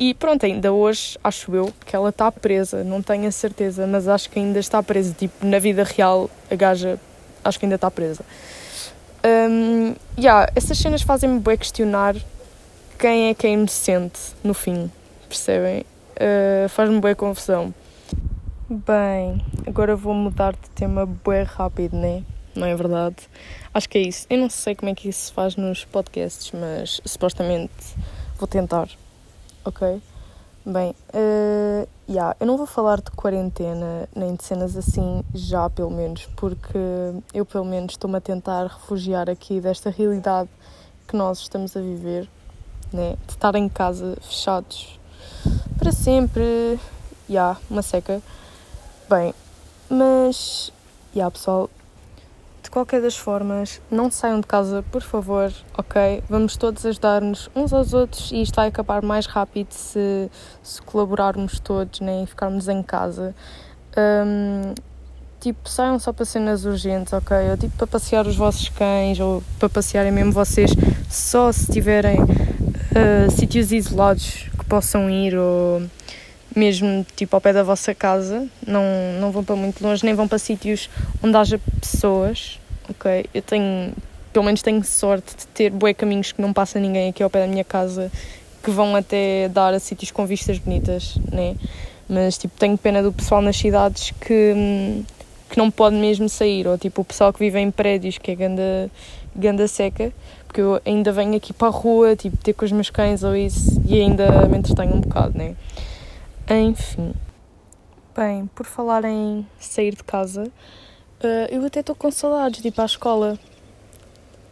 E 0.00 0.14
pronto, 0.14 0.46
ainda 0.46 0.72
hoje, 0.72 1.18
acho 1.24 1.52
eu, 1.52 1.72
que 1.84 1.96
ela 1.96 2.10
está 2.10 2.30
presa, 2.30 2.84
não 2.84 3.02
tenho 3.02 3.26
a 3.26 3.32
certeza, 3.32 3.84
mas 3.84 4.06
acho 4.06 4.30
que 4.30 4.38
ainda 4.38 4.60
está 4.60 4.80
presa. 4.80 5.12
Tipo, 5.12 5.44
na 5.44 5.58
vida 5.58 5.82
real, 5.82 6.30
a 6.48 6.54
gaja, 6.54 7.00
acho 7.42 7.58
que 7.58 7.66
ainda 7.66 7.74
está 7.74 7.90
presa. 7.90 8.24
Um, 9.26 9.96
yeah, 10.16 10.48
essas 10.54 10.78
cenas 10.78 11.02
fazem-me 11.02 11.40
bem 11.40 11.56
questionar 11.56 12.14
quem 12.96 13.30
é 13.30 13.34
que 13.34 13.48
é 13.48 13.50
inocente 13.50 14.20
no 14.44 14.54
fim, 14.54 14.88
percebem? 15.28 15.84
Uh, 16.18 16.68
Faz-me 16.68 17.00
bem 17.00 17.14
confusão. 17.14 17.72
Bem, 18.68 19.40
agora 19.64 19.94
vou 19.94 20.12
mudar 20.12 20.52
de 20.52 20.68
tema 20.70 21.06
bem 21.06 21.44
rápido, 21.44 21.96
né? 21.96 22.24
Não 22.56 22.66
é 22.66 22.74
verdade? 22.74 23.14
Acho 23.72 23.88
que 23.88 23.98
é 23.98 24.00
isso. 24.00 24.26
Eu 24.28 24.38
não 24.38 24.50
sei 24.50 24.74
como 24.74 24.90
é 24.90 24.96
que 24.96 25.08
isso 25.08 25.26
se 25.26 25.32
faz 25.32 25.54
nos 25.54 25.84
podcasts, 25.84 26.50
mas 26.50 27.00
supostamente 27.04 27.72
vou 28.36 28.48
tentar, 28.48 28.88
ok? 29.64 30.02
Bem, 30.66 30.90
uh, 31.14 31.88
yeah, 32.10 32.34
eu 32.40 32.48
não 32.48 32.56
vou 32.56 32.66
falar 32.66 33.00
de 33.00 33.12
quarentena 33.12 34.08
nem 34.12 34.34
de 34.34 34.42
cenas 34.42 34.76
assim 34.76 35.22
já, 35.32 35.70
pelo 35.70 35.90
menos, 35.90 36.26
porque 36.34 36.78
eu, 37.32 37.46
pelo 37.46 37.64
menos, 37.64 37.92
estou-me 37.92 38.16
a 38.16 38.20
tentar 38.20 38.66
refugiar 38.66 39.30
aqui 39.30 39.60
desta 39.60 39.88
realidade 39.88 40.50
que 41.06 41.16
nós 41.16 41.38
estamos 41.38 41.76
a 41.76 41.80
viver, 41.80 42.28
né? 42.92 43.16
de 43.24 43.34
estar 43.34 43.54
em 43.54 43.68
casa 43.68 44.18
fechados 44.20 44.98
para 45.88 45.92
sempre. 45.92 46.78
Já, 47.28 47.32
yeah, 47.32 47.60
uma 47.70 47.80
seca. 47.82 48.20
Bem, 49.08 49.34
mas, 49.88 50.70
já 51.14 51.20
yeah, 51.20 51.30
pessoal, 51.30 51.70
de 52.62 52.70
qualquer 52.70 53.00
das 53.00 53.16
formas, 53.16 53.80
não 53.90 54.10
saiam 54.10 54.40
de 54.40 54.46
casa, 54.46 54.84
por 54.90 55.00
favor, 55.00 55.50
ok? 55.78 56.22
Vamos 56.28 56.58
todos 56.58 56.84
ajudar-nos 56.84 57.48
uns 57.56 57.72
aos 57.72 57.94
outros 57.94 58.30
e 58.32 58.42
isto 58.42 58.54
vai 58.56 58.68
acabar 58.68 59.02
mais 59.02 59.24
rápido 59.24 59.72
se, 59.72 60.30
se 60.62 60.82
colaborarmos 60.82 61.58
todos 61.58 62.00
né? 62.00 62.22
e 62.22 62.26
ficarmos 62.26 62.68
em 62.68 62.82
casa. 62.82 63.34
Um, 63.96 64.74
tipo, 65.40 65.68
saiam 65.70 65.98
só 65.98 66.12
para 66.12 66.26
cenas 66.26 66.66
urgentes, 66.66 67.14
ok? 67.14 67.34
Ou 67.50 67.56
tipo 67.56 67.76
para 67.78 67.86
passear 67.86 68.26
os 68.26 68.36
vossos 68.36 68.68
cães 68.68 69.18
ou 69.20 69.42
para 69.58 69.70
passearem 69.70 70.12
mesmo 70.12 70.32
vocês, 70.32 70.70
só 71.08 71.50
se 71.50 71.72
tiverem 71.72 72.20
uh, 72.20 73.30
sítios 73.30 73.72
isolados 73.72 74.47
possam 74.68 75.10
ir 75.10 75.36
ou 75.36 75.82
mesmo 76.54 77.06
tipo 77.16 77.36
ao 77.36 77.40
pé 77.40 77.52
da 77.52 77.62
vossa 77.62 77.94
casa, 77.94 78.46
não, 78.66 78.82
não 79.20 79.30
vão 79.30 79.44
para 79.44 79.56
muito 79.56 79.82
longe, 79.82 80.04
nem 80.04 80.14
vão 80.14 80.26
para 80.26 80.38
sítios 80.38 80.88
onde 81.22 81.36
haja 81.36 81.60
pessoas, 81.80 82.58
ok? 82.88 83.26
Eu 83.32 83.42
tenho, 83.42 83.92
pelo 84.32 84.44
menos 84.44 84.62
tenho 84.62 84.82
sorte 84.84 85.36
de 85.36 85.46
ter 85.48 85.70
bué 85.70 85.94
caminhos 85.94 86.32
que 86.32 86.40
não 86.40 86.52
passa 86.52 86.78
ninguém 86.78 87.10
aqui 87.10 87.22
ao 87.22 87.30
pé 87.30 87.40
da 87.40 87.46
minha 87.46 87.64
casa, 87.64 88.10
que 88.62 88.70
vão 88.70 88.96
até 88.96 89.48
dar 89.48 89.72
a 89.72 89.78
sítios 89.78 90.10
com 90.10 90.26
vistas 90.26 90.58
bonitas, 90.58 91.16
né? 91.32 91.54
Mas 92.08 92.38
tipo, 92.38 92.58
tenho 92.58 92.76
pena 92.76 93.02
do 93.02 93.12
pessoal 93.12 93.42
nas 93.42 93.56
cidades 93.56 94.12
que, 94.20 95.04
que 95.50 95.58
não 95.58 95.70
pode 95.70 95.96
mesmo 95.96 96.28
sair, 96.28 96.66
ou 96.66 96.78
tipo 96.78 97.02
o 97.02 97.04
pessoal 97.04 97.32
que 97.32 97.38
vive 97.38 97.58
em 97.60 97.70
prédios, 97.70 98.18
que 98.18 98.30
é 98.30 98.34
ganda, 98.34 98.90
ganda 99.36 99.68
seca, 99.68 100.12
porque 100.48 100.62
eu 100.62 100.80
ainda 100.84 101.12
venho 101.12 101.36
aqui 101.36 101.52
para 101.52 101.68
a 101.68 101.70
rua, 101.70 102.16
tipo, 102.16 102.36
ter 102.38 102.54
com 102.54 102.64
os 102.64 102.72
meus 102.72 102.88
cães 102.88 103.22
ou 103.22 103.36
isso, 103.36 103.80
e 103.86 104.00
ainda 104.00 104.46
me 104.48 104.56
entretenho 104.56 104.94
um 104.94 105.00
bocado, 105.00 105.36
né? 105.36 105.54
Enfim. 106.48 107.12
Bem, 108.16 108.46
por 108.54 108.64
falar 108.64 109.04
em 109.04 109.46
sair 109.60 109.94
de 109.94 110.02
casa, 110.02 110.44
uh, 110.44 111.46
eu 111.50 111.64
até 111.66 111.80
estou 111.80 111.94
com 111.94 112.10
saudades 112.10 112.62
de 112.62 112.68
ir 112.68 112.70
para 112.72 112.84
a 112.84 112.86
escola. 112.86 113.38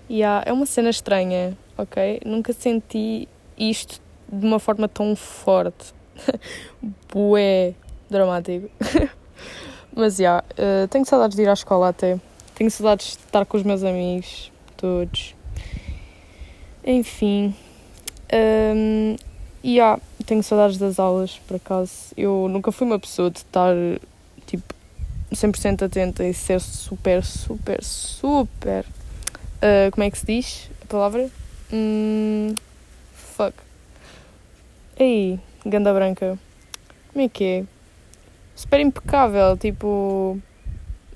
Yeah, 0.09 0.45
é 0.47 0.53
uma 0.53 0.67
cena 0.67 0.91
estranha, 0.91 1.57
ok? 1.79 2.21
Nunca 2.27 2.53
senti 2.53 3.27
isto 3.59 4.01
de 4.31 4.47
uma 4.47 4.59
forma 4.59 4.89
tão 4.89 5.17
forte. 5.17 5.95
Bué 7.11 7.75
dramático. 8.11 8.69
Mas 9.97 10.17
já, 10.17 10.45
yeah, 10.59 10.89
tenho 10.91 11.07
saudades 11.07 11.35
de 11.35 11.43
ir 11.43 11.49
à 11.49 11.55
escola 11.55 11.89
até. 11.89 12.21
Tenho 12.55 12.71
saudades 12.71 13.17
de 13.17 13.25
estar 13.25 13.47
com 13.47 13.57
os 13.57 13.63
meus 13.63 13.83
amigos, 13.83 14.53
todos. 14.77 15.36
Enfim. 16.87 17.53
Um, 18.33 19.17
e 19.63 19.75
yeah, 19.75 20.01
tenho 20.25 20.43
saudades 20.43 20.79
das 20.79 21.01
aulas, 21.01 21.39
por 21.47 21.57
acaso. 21.57 21.93
Eu 22.17 22.49
nunca 22.49 22.71
fui 22.71 22.87
uma 22.87 22.99
pessoa 22.99 23.31
de 23.31 23.39
estar, 23.39 23.75
tipo, 24.47 24.73
100% 25.33 25.83
atenta 25.85 26.25
e 26.25 26.33
ser 26.33 26.61
super, 26.61 27.25
super, 27.25 27.83
super. 27.83 28.85
Uh, 29.57 29.91
como 29.91 30.05
é 30.05 30.11
que 30.11 30.19
se 30.19 30.27
diz 30.27 30.71
a 30.83 30.87
palavra? 30.87 31.29
Hum, 31.73 32.55
fuck. 33.13 33.55
Ei, 34.97 35.41
ganda 35.65 35.93
branca. 35.93 36.39
Como 37.13 37.25
é 37.25 37.29
que 37.29 37.45
é? 37.45 37.65
Super 38.55 38.81
impecável, 38.81 39.57
tipo. 39.57 40.39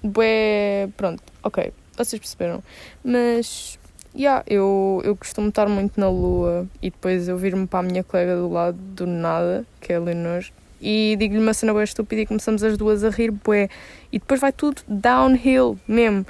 Bué. 0.03 0.89
Pronto, 0.97 1.23
ok, 1.43 1.73
vocês 1.97 2.19
perceberam. 2.19 2.63
Mas 3.05 3.79
Yeah, 4.15 4.43
eu, 4.47 5.01
eu 5.05 5.17
costumo 5.17 5.49
estar 5.49 5.69
muito 5.69 5.99
na 5.99 6.09
lua 6.09 6.67
e 6.83 6.91
depois 6.91 7.29
eu 7.29 7.37
vir-me 7.37 7.67
para 7.67 7.79
a 7.79 7.83
minha 7.83 8.03
colega 8.03 8.37
do 8.37 8.49
lado 8.49 8.77
do 8.77 9.07
nada, 9.07 9.65
que 9.81 9.93
é 9.93 9.97
a 9.97 10.01
Leonor, 10.01 10.45
e 10.81 11.15
digo-lhe 11.19 11.41
uma 11.41 11.53
cena 11.53 11.75
bem 11.75 11.85
estúpida 11.85 12.23
e 12.23 12.27
começamos 12.27 12.65
as 12.65 12.77
duas 12.77 13.05
a 13.05 13.11
rir, 13.11 13.31
bué. 13.31 13.69
E 14.11 14.19
depois 14.19 14.41
vai 14.41 14.53
tudo 14.53 14.83
downhill 14.89 15.79
mesmo. 15.87 16.27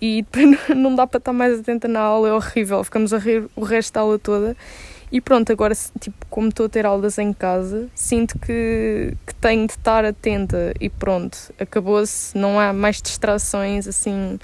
E 0.00 0.22
depois 0.30 0.76
não 0.76 0.94
dá 0.94 1.06
para 1.06 1.18
estar 1.18 1.32
mais 1.32 1.58
atenta 1.58 1.88
na 1.88 2.00
aula, 2.00 2.28
é 2.28 2.32
horrível. 2.32 2.84
Ficamos 2.84 3.14
a 3.14 3.18
rir 3.18 3.48
o 3.56 3.64
resto 3.64 3.94
da 3.94 4.00
aula 4.00 4.18
toda. 4.18 4.56
E 5.10 5.20
pronto, 5.20 5.50
agora, 5.50 5.74
tipo, 6.00 6.26
como 6.28 6.48
estou 6.48 6.66
a 6.66 6.68
ter 6.68 6.84
aulas 6.84 7.16
em 7.16 7.32
casa, 7.32 7.88
sinto 7.94 8.38
que, 8.38 9.14
que 9.26 9.34
tenho 9.36 9.66
de 9.66 9.72
estar 9.72 10.04
atenta 10.04 10.74
e 10.80 10.90
pronto, 10.90 11.38
acabou-se, 11.58 12.36
não 12.36 12.58
há 12.58 12.72
mais 12.72 13.00
distrações 13.00 13.86
assim 13.86 14.38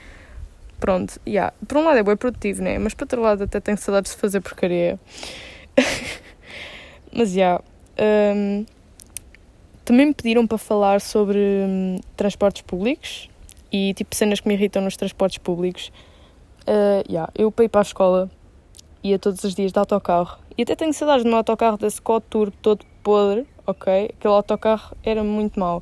pronto, 0.83 1.21
yeah. 1.25 1.55
por 1.69 1.79
um 1.79 1.85
lado 1.85 1.99
é 1.99 2.03
bem 2.03 2.17
produtivo, 2.17 2.61
né? 2.61 2.77
Mas 2.77 2.93
por 2.93 3.05
outro 3.05 3.23
lado 3.23 3.45
até 3.45 3.61
tenho 3.61 3.79
saudades 3.79 4.11
de 4.11 4.19
fazer 4.19 4.41
porcaria. 4.41 4.99
Mas 7.15 7.31
já. 7.31 7.35
Yeah, 7.37 7.65
um, 8.37 8.67
também 9.85 10.07
me 10.07 10.15
pediram 10.15 10.45
para 10.45 10.59
falar 10.59 11.01
sobre 11.01 11.39
um, 11.39 12.01
transportes 12.17 12.63
públicos 12.63 13.31
e 13.71 13.95
tipo 13.95 14.15
cenas 14.17 14.41
que 14.41 14.49
me 14.49 14.55
irritam 14.55 14.83
nos 14.83 14.97
transportes 14.97 15.39
públicos. 15.39 15.93
Uh, 16.63 17.07
yeah, 17.09 17.33
eu 17.37 17.53
para 17.53 17.69
para 17.69 17.81
a 17.81 17.83
escola 17.83 18.31
ia 19.05 19.21
todos 19.21 19.45
os 19.45 19.55
dias 19.55 19.71
de 19.71 19.79
autocarro 19.79 20.39
e 20.59 20.63
até 20.63 20.75
tenho 20.75 20.93
saudades 20.93 21.23
do 21.23 21.29
meu 21.29 21.39
autocarro 21.39 21.79
Scott 21.91 22.27
Tour 22.29 22.51
todo 22.61 22.85
podre, 23.05 23.47
ok? 23.67 24.11
Aquele 24.19 24.35
autocarro 24.35 24.97
era 25.05 25.23
muito 25.23 25.61
mau. 25.61 25.81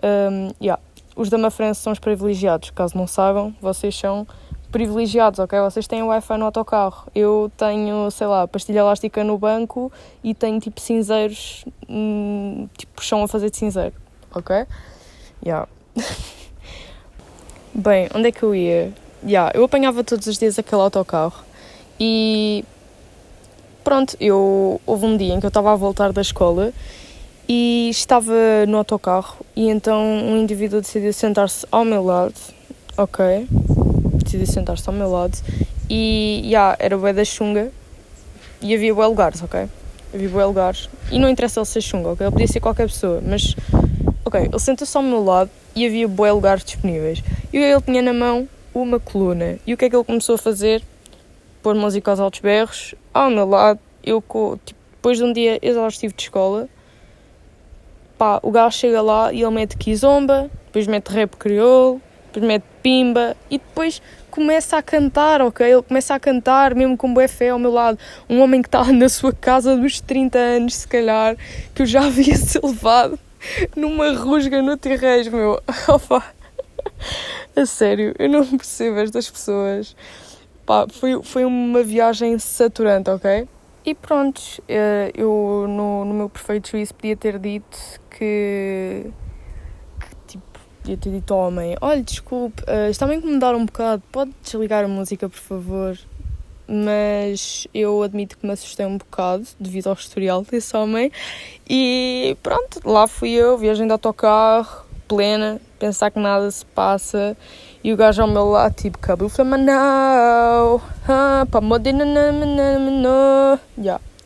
Um, 0.00 0.52
yeah. 0.62 0.80
Os 1.18 1.28
da 1.28 1.36
Mafrense 1.36 1.80
são 1.80 1.92
os 1.92 1.98
privilegiados, 1.98 2.70
caso 2.70 2.96
não 2.96 3.04
saibam, 3.04 3.52
vocês 3.60 3.98
são 3.98 4.24
privilegiados, 4.70 5.40
ok? 5.40 5.58
Vocês 5.62 5.88
têm 5.88 6.00
Wi-Fi 6.00 6.38
no 6.38 6.44
autocarro. 6.44 7.08
Eu 7.12 7.50
tenho, 7.56 8.08
sei 8.12 8.28
lá, 8.28 8.46
pastilha 8.46 8.78
elástica 8.78 9.24
no 9.24 9.36
banco 9.36 9.90
e 10.22 10.32
tenho 10.32 10.60
tipo 10.60 10.80
cinzeiros, 10.80 11.64
hum, 11.88 12.68
tipo 12.78 13.02
chão 13.02 13.24
a 13.24 13.26
fazer 13.26 13.50
de 13.50 13.56
cinzeiro, 13.56 13.94
ok? 14.32 14.64
Yeah. 15.44 15.68
Bem, 17.74 18.08
onde 18.14 18.28
é 18.28 18.32
que 18.32 18.44
eu 18.44 18.54
ia? 18.54 18.92
Yeah, 19.24 19.50
eu 19.56 19.64
apanhava 19.64 20.04
todos 20.04 20.28
os 20.28 20.38
dias 20.38 20.56
aquele 20.56 20.82
autocarro 20.82 21.42
e 21.98 22.64
pronto, 23.82 24.16
eu 24.20 24.80
houve 24.86 25.04
um 25.04 25.16
dia 25.16 25.34
em 25.34 25.40
que 25.40 25.46
eu 25.46 25.48
estava 25.48 25.72
a 25.72 25.76
voltar 25.76 26.12
da 26.12 26.20
escola 26.20 26.72
e 27.48 27.88
estava 27.88 28.34
no 28.68 28.76
autocarro 28.76 29.38
e 29.56 29.68
então 29.68 30.04
um 30.04 30.36
indivíduo 30.36 30.82
decidiu 30.82 31.12
sentar-se 31.14 31.66
ao 31.72 31.82
meu 31.82 32.04
lado, 32.04 32.34
ok? 32.96 33.48
Decidiu 34.22 34.46
sentar-se 34.46 34.86
ao 34.86 34.94
meu 34.94 35.10
lado 35.10 35.38
e, 35.88 36.42
yeah, 36.44 36.76
era 36.78 36.98
o 36.98 37.12
da 37.12 37.24
chunga 37.24 37.72
e 38.60 38.74
havia 38.74 38.94
bué 38.94 39.06
lugares, 39.06 39.42
ok? 39.42 39.66
Havia 40.12 40.28
bué 40.28 40.44
lugares 40.44 40.90
e 41.10 41.18
não 41.18 41.28
interessa 41.28 41.60
ele 41.60 41.66
ser 41.66 41.80
chunga, 41.80 42.10
ok? 42.10 42.26
Ele 42.26 42.32
podia 42.32 42.48
ser 42.48 42.60
qualquer 42.60 42.86
pessoa, 42.86 43.22
mas, 43.26 43.56
ok, 44.24 44.42
ele 44.42 44.58
sentou-se 44.58 44.94
ao 44.94 45.02
meu 45.02 45.24
lado 45.24 45.50
e 45.74 45.86
havia 45.86 46.06
bué 46.06 46.30
lugares 46.30 46.62
disponíveis. 46.62 47.22
E 47.50 47.56
ele 47.56 47.80
tinha 47.80 48.02
na 48.02 48.12
mão 48.12 48.46
uma 48.74 49.00
coluna 49.00 49.58
e 49.66 49.72
o 49.72 49.76
que 49.76 49.86
é 49.86 49.90
que 49.90 49.96
ele 49.96 50.04
começou 50.04 50.34
a 50.34 50.38
fazer? 50.38 50.82
Pôr 51.62 51.74
música 51.74 52.10
aos 52.10 52.20
altos 52.20 52.40
berros, 52.40 52.94
ao 53.12 53.30
meu 53.30 53.48
lado, 53.48 53.80
eu, 54.04 54.20
tipo, 54.20 54.78
depois 54.92 55.16
de 55.16 55.24
um 55.24 55.32
dia 55.32 55.58
exaustivo 55.62 56.14
de 56.14 56.22
escola, 56.22 56.68
pá, 58.18 58.40
o 58.42 58.50
gajo 58.50 58.76
chega 58.76 59.00
lá 59.00 59.32
e 59.32 59.42
ele 59.42 59.50
mete 59.50 59.76
kizomba, 59.76 60.50
depois 60.66 60.86
mete 60.86 61.08
rap 61.08 61.36
crioulo, 61.36 62.02
depois 62.26 62.44
mete 62.44 62.64
pimba 62.82 63.36
e 63.48 63.58
depois 63.58 64.02
começa 64.30 64.76
a 64.76 64.82
cantar, 64.82 65.40
ok? 65.40 65.66
Ele 65.66 65.82
começa 65.82 66.14
a 66.14 66.20
cantar, 66.20 66.74
mesmo 66.74 66.96
com 66.96 67.12
bué 67.14 67.28
fé 67.28 67.50
ao 67.50 67.58
meu 67.58 67.72
lado. 67.72 67.98
Um 68.28 68.40
homem 68.40 68.60
que 68.60 68.68
está 68.68 68.84
na 68.92 69.08
sua 69.08 69.32
casa 69.32 69.76
dos 69.76 70.00
30 70.00 70.38
anos, 70.38 70.74
se 70.76 70.88
calhar, 70.88 71.36
que 71.74 71.82
eu 71.82 71.86
já 71.86 72.04
havia 72.06 72.36
ser 72.36 72.62
levado 72.62 73.18
numa 73.76 74.12
rusga 74.12 74.60
no 74.60 74.76
terreiro, 74.76 75.32
meu. 75.32 75.62
Opa! 75.88 76.24
A 77.56 77.66
sério, 77.66 78.14
eu 78.18 78.28
não 78.28 78.44
percebo 78.44 78.98
estas 78.98 79.30
pessoas. 79.30 79.96
Pá, 80.66 80.86
foi, 80.88 81.22
foi 81.22 81.44
uma 81.44 81.82
viagem 81.82 82.38
saturante, 82.38 83.10
ok? 83.10 83.48
E 83.88 83.94
pronto, 83.94 84.38
eh, 84.68 85.10
eu 85.14 85.64
no, 85.66 86.04
no 86.04 86.12
meu 86.12 86.28
perfeito 86.28 86.68
juízo 86.68 86.94
podia 86.94 87.16
ter 87.16 87.38
dito 87.38 87.78
que, 88.10 89.10
que 89.98 90.26
tipo, 90.26 90.44
podia 90.82 90.96
ter 90.98 91.10
dito 91.10 91.32
ao 91.32 91.48
homem: 91.48 91.74
Olha, 91.80 92.02
desculpe, 92.02 92.62
uh, 92.64 92.90
está-me 92.90 93.14
a 93.14 93.16
incomodar 93.16 93.54
um 93.54 93.64
bocado, 93.64 94.02
pode 94.12 94.30
desligar 94.42 94.84
a 94.84 94.88
música, 94.88 95.26
por 95.26 95.38
favor? 95.38 95.98
Mas 96.68 97.66
eu 97.72 98.02
admito 98.02 98.36
que 98.36 98.44
me 98.46 98.52
assustei 98.52 98.84
um 98.84 98.98
bocado 98.98 99.48
devido 99.58 99.86
ao 99.86 99.94
historial 99.94 100.42
desse 100.42 100.76
homem. 100.76 101.10
E 101.66 102.36
pronto, 102.42 102.82
lá 102.84 103.06
fui 103.06 103.30
eu, 103.30 103.56
viagem 103.56 103.86
de 103.86 103.92
autocarro, 103.92 104.84
plena, 105.08 105.62
pensar 105.78 106.10
que 106.10 106.18
nada 106.18 106.50
se 106.50 106.66
passa. 106.66 107.34
E 107.82 107.92
o 107.92 107.96
gajo 107.96 108.22
ao 108.22 108.28
meu 108.28 108.44
lado, 108.46 108.74
tipo, 108.74 108.98
cabelo 108.98 109.28
flamanau, 109.28 110.82
ah, 111.08 111.46
pá, 111.50 111.60
modena, 111.60 112.04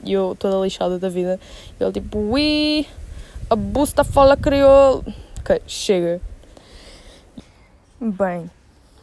E 0.04 0.12
eu 0.12 0.34
toda 0.38 0.64
lixada 0.64 0.98
da 0.98 1.08
vida. 1.10 1.38
E 1.78 1.84
ele, 1.84 1.92
tipo, 1.92 2.18
ui, 2.18 2.86
a 3.50 3.54
busta 3.54 4.04
fala 4.04 4.36
crioulo. 4.36 5.04
Ok, 5.40 5.60
chega. 5.66 6.20
Bem, 8.00 8.50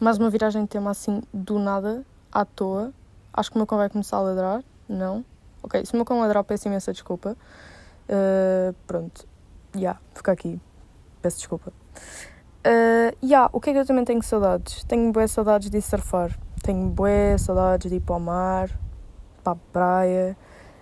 mais 0.00 0.18
uma 0.18 0.28
viragem 0.28 0.62
de 0.62 0.68
tema 0.68 0.90
assim, 0.90 1.22
do 1.32 1.58
nada, 1.58 2.04
à 2.32 2.44
toa. 2.44 2.92
Acho 3.32 3.50
que 3.50 3.56
o 3.56 3.58
meu 3.60 3.66
cão 3.66 3.78
vai 3.78 3.88
começar 3.88 4.16
a 4.16 4.20
ladrar. 4.20 4.64
Não? 4.88 5.24
Ok, 5.62 5.86
se 5.86 5.92
o 5.92 5.96
meu 5.96 6.04
cão 6.04 6.18
ladrar, 6.20 6.42
peço 6.42 6.66
imensa 6.66 6.92
desculpa. 6.92 7.36
Uh, 8.08 8.74
pronto, 8.86 9.24
já, 9.74 9.80
yeah, 9.80 10.00
fica 10.12 10.32
aqui. 10.32 10.60
Peço 11.22 11.38
desculpa. 11.38 11.72
Uh, 12.62 13.16
yeah, 13.24 13.48
o 13.54 13.60
que 13.60 13.70
é 13.70 13.72
que 13.72 13.78
eu 13.78 13.86
também 13.86 14.04
tenho 14.04 14.22
saudades? 14.22 14.84
Tenho 14.84 15.10
boas 15.12 15.30
saudades 15.30 15.70
de 15.70 15.80
surfar. 15.80 16.38
Tenho 16.62 16.88
boas 16.88 17.40
saudades 17.40 17.90
de 17.90 17.96
ir 17.96 18.00
para 18.00 18.16
o 18.16 18.20
mar, 18.20 18.70
para 19.42 19.54
a 19.54 19.56
praia, 19.72 20.36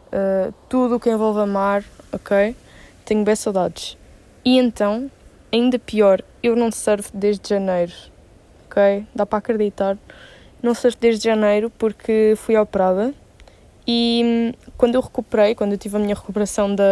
uh, 0.08 0.52
tudo 0.68 0.96
o 0.96 1.00
que 1.00 1.08
envolve 1.08 1.48
mar, 1.48 1.84
ok? 2.12 2.56
Tenho 3.04 3.22
bem 3.22 3.36
saudades. 3.36 3.96
E 4.44 4.58
então, 4.58 5.08
ainda 5.52 5.78
pior, 5.78 6.20
eu 6.42 6.56
não 6.56 6.72
surfo 6.72 7.16
desde 7.16 7.48
janeiro, 7.48 7.92
ok? 8.66 9.06
Dá 9.14 9.24
para 9.24 9.38
acreditar. 9.38 9.96
Não 10.60 10.74
surfo 10.74 10.98
desde 11.00 11.24
janeiro 11.24 11.70
porque 11.78 12.34
fui 12.36 12.56
operada 12.56 13.14
E 13.86 14.22
hum, 14.24 14.70
quando 14.76 14.96
eu 14.96 15.00
recuperei, 15.00 15.54
quando 15.54 15.72
eu 15.72 15.78
tive 15.78 15.96
a 15.96 16.00
minha 16.00 16.16
recuperação 16.16 16.74
da, 16.74 16.84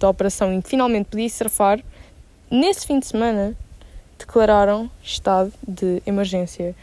da 0.00 0.08
operação 0.08 0.52
e 0.52 0.60
finalmente 0.60 1.06
podia 1.06 1.28
surfar, 1.28 1.78
nesse 2.50 2.84
fim 2.84 2.98
de 2.98 3.06
semana 3.06 3.56
declararam 4.24 4.90
estado 5.02 5.52
de 5.66 6.02
emergência 6.06 6.74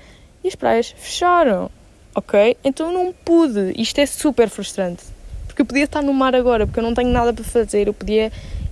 e 0.44 0.48
as 0.48 0.56
praias 0.56 0.94
fecharam, 0.98 1.70
ok? 2.16 2.58
Então 2.64 2.88
eu 2.88 2.94
não 2.94 3.14
pude. 3.14 3.74
Isto 3.76 4.00
é 4.00 4.06
super 4.06 4.50
frustrante. 4.50 5.04
Porque 5.48 5.62
eu 5.62 5.66
podia 5.66 5.84
estar 5.84 6.02
no 6.02 6.14
mar 6.14 6.36
agora, 6.36 6.66
porque 6.66 6.80
eu 6.80 6.84
não 6.84 6.94
tenho 6.94 7.10
nada 7.10 7.34
para 7.34 7.44
fazer. 7.44 7.88
Eu 7.88 7.94
podia 7.94 8.32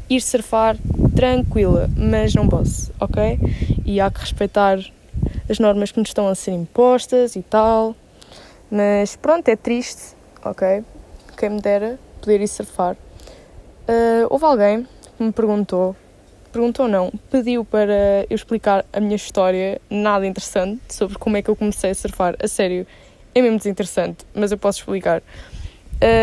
ir 0.10 0.22
surfar 0.22 0.78
tranquila, 1.16 1.90
mas 1.96 2.34
não 2.34 2.48
posso, 2.48 2.92
ok? 3.00 3.40
E 3.86 4.00
há 4.00 4.10
que 4.10 4.20
respeitar 4.20 4.80
as 5.50 5.60
normas 5.60 5.92
que 5.92 6.00
nos 6.00 6.10
estão 6.10 6.28
a 6.28 6.36
ser 6.36 6.52
impostas 6.52 7.36
e 7.36 7.42
tal. 7.42 7.96
Mas 8.72 9.16
pronto, 9.16 9.48
é 9.50 9.56
triste, 9.56 10.16
ok? 10.44 10.84
Quem 11.38 11.50
me 11.50 11.62
dera 11.62 12.00
poder 12.22 12.42
ir 12.42 12.48
surfar. 12.48 12.96
Uh, 13.88 14.28
houve 14.30 14.46
alguém 14.46 14.88
que 15.18 15.24
me 15.24 15.32
perguntou 15.32 15.96
perguntou 16.50 16.88
não, 16.88 17.12
pediu 17.32 17.64
para 17.64 18.26
eu 18.30 18.36
explicar 18.36 18.86
a 18.92 19.00
minha 19.00 19.16
história, 19.16 19.80
nada 19.90 20.26
interessante, 20.26 20.82
sobre 20.90 21.18
como 21.18 21.38
é 21.38 21.42
que 21.42 21.50
eu 21.50 21.56
comecei 21.56 21.92
a 21.92 21.96
surfar. 21.96 22.36
A 22.42 22.48
sério, 22.48 22.86
é 23.34 23.42
mesmo 23.42 23.58
desinteressante, 23.58 24.26
mas 24.34 24.52
eu 24.52 24.58
posso 24.58 24.80
explicar. 24.80 25.22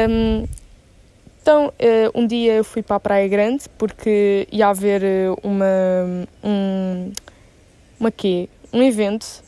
Um, 0.08 0.46
então, 1.40 1.68
uh, 1.68 2.20
um 2.20 2.26
dia 2.26 2.54
eu 2.54 2.64
fui 2.64 2.82
para 2.82 2.96
a 2.96 3.00
Praia 3.00 3.28
Grande 3.28 3.64
porque 3.78 4.48
ia 4.50 4.66
haver 4.68 5.04
eh, 5.04 5.28
uma. 5.44 6.26
Um, 6.42 7.12
uma 8.00 8.10
quê? 8.10 8.48
Um 8.72 8.82
evento 8.82 9.44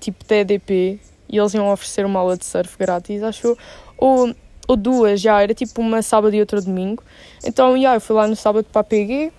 tipo 0.00 0.24
EDP 0.32 0.98
e 1.28 1.38
eles 1.38 1.52
iam 1.52 1.70
oferecer 1.70 2.06
uma 2.06 2.20
aula 2.20 2.36
de 2.38 2.46
surf 2.46 2.78
grátis, 2.78 3.22
acho. 3.22 3.58
Ou, 3.98 4.34
ou 4.66 4.76
duas, 4.76 5.20
já 5.20 5.42
era 5.42 5.52
tipo 5.52 5.82
uma 5.82 6.00
sábado 6.00 6.34
e 6.34 6.40
outra 6.40 6.62
domingo. 6.62 7.02
Então, 7.44 7.78
já, 7.78 7.94
eu 7.94 8.00
fui 8.00 8.16
lá 8.16 8.26
no 8.26 8.36
sábado 8.36 8.66
para 8.72 8.80
a 8.80 8.84
PG 8.84 9.30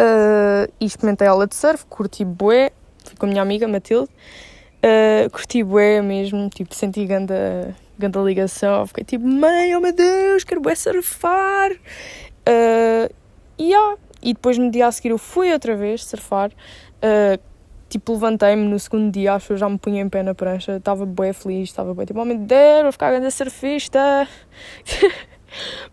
uh, 0.00 0.72
e 0.80 0.84
experimentei 0.84 1.26
aula 1.26 1.46
de 1.46 1.54
surf, 1.54 1.84
curti 1.86 2.24
bué, 2.24 2.70
fui 3.04 3.16
com 3.16 3.26
a 3.26 3.28
minha 3.28 3.42
amiga 3.42 3.66
Matilde. 3.68 4.10
Uh, 4.84 5.30
curti 5.30 5.62
bué 5.62 6.02
mesmo, 6.02 6.48
tipo, 6.50 6.74
senti 6.74 7.06
ganda, 7.06 7.74
ganda 7.98 8.20
ligação, 8.20 8.86
fiquei 8.86 9.04
tipo, 9.04 9.26
mãe, 9.26 9.74
oh 9.76 9.80
meu 9.80 9.92
Deus, 9.92 10.44
quero 10.44 10.60
bué 10.60 10.74
surfar. 10.74 11.72
Uh, 11.72 13.12
e, 13.58 13.70
yeah. 13.70 13.96
e 14.22 14.34
depois 14.34 14.58
no 14.58 14.70
dia 14.70 14.86
a 14.86 14.92
seguir 14.92 15.10
eu 15.10 15.18
fui 15.18 15.52
outra 15.52 15.74
vez 15.74 16.04
surfar, 16.04 16.50
uh, 16.50 17.40
tipo, 17.88 18.12
levantei-me 18.12 18.64
no 18.64 18.78
segundo 18.78 19.10
dia, 19.10 19.34
acho 19.34 19.46
que 19.46 19.52
eu 19.54 19.56
já 19.56 19.68
me 19.68 19.78
punha 19.78 20.02
em 20.02 20.08
pé 20.08 20.22
na 20.22 20.34
prancha, 20.34 20.76
estava 20.76 21.06
bué 21.06 21.32
feliz, 21.32 21.70
estava 21.70 21.94
bué 21.94 22.04
tipo, 22.04 22.20
oh 22.20 22.24
meu 22.24 22.36
Deus, 22.36 22.82
vou 22.82 22.92
ficar 22.92 23.10
grande 23.10 23.30
surfista. 23.30 24.28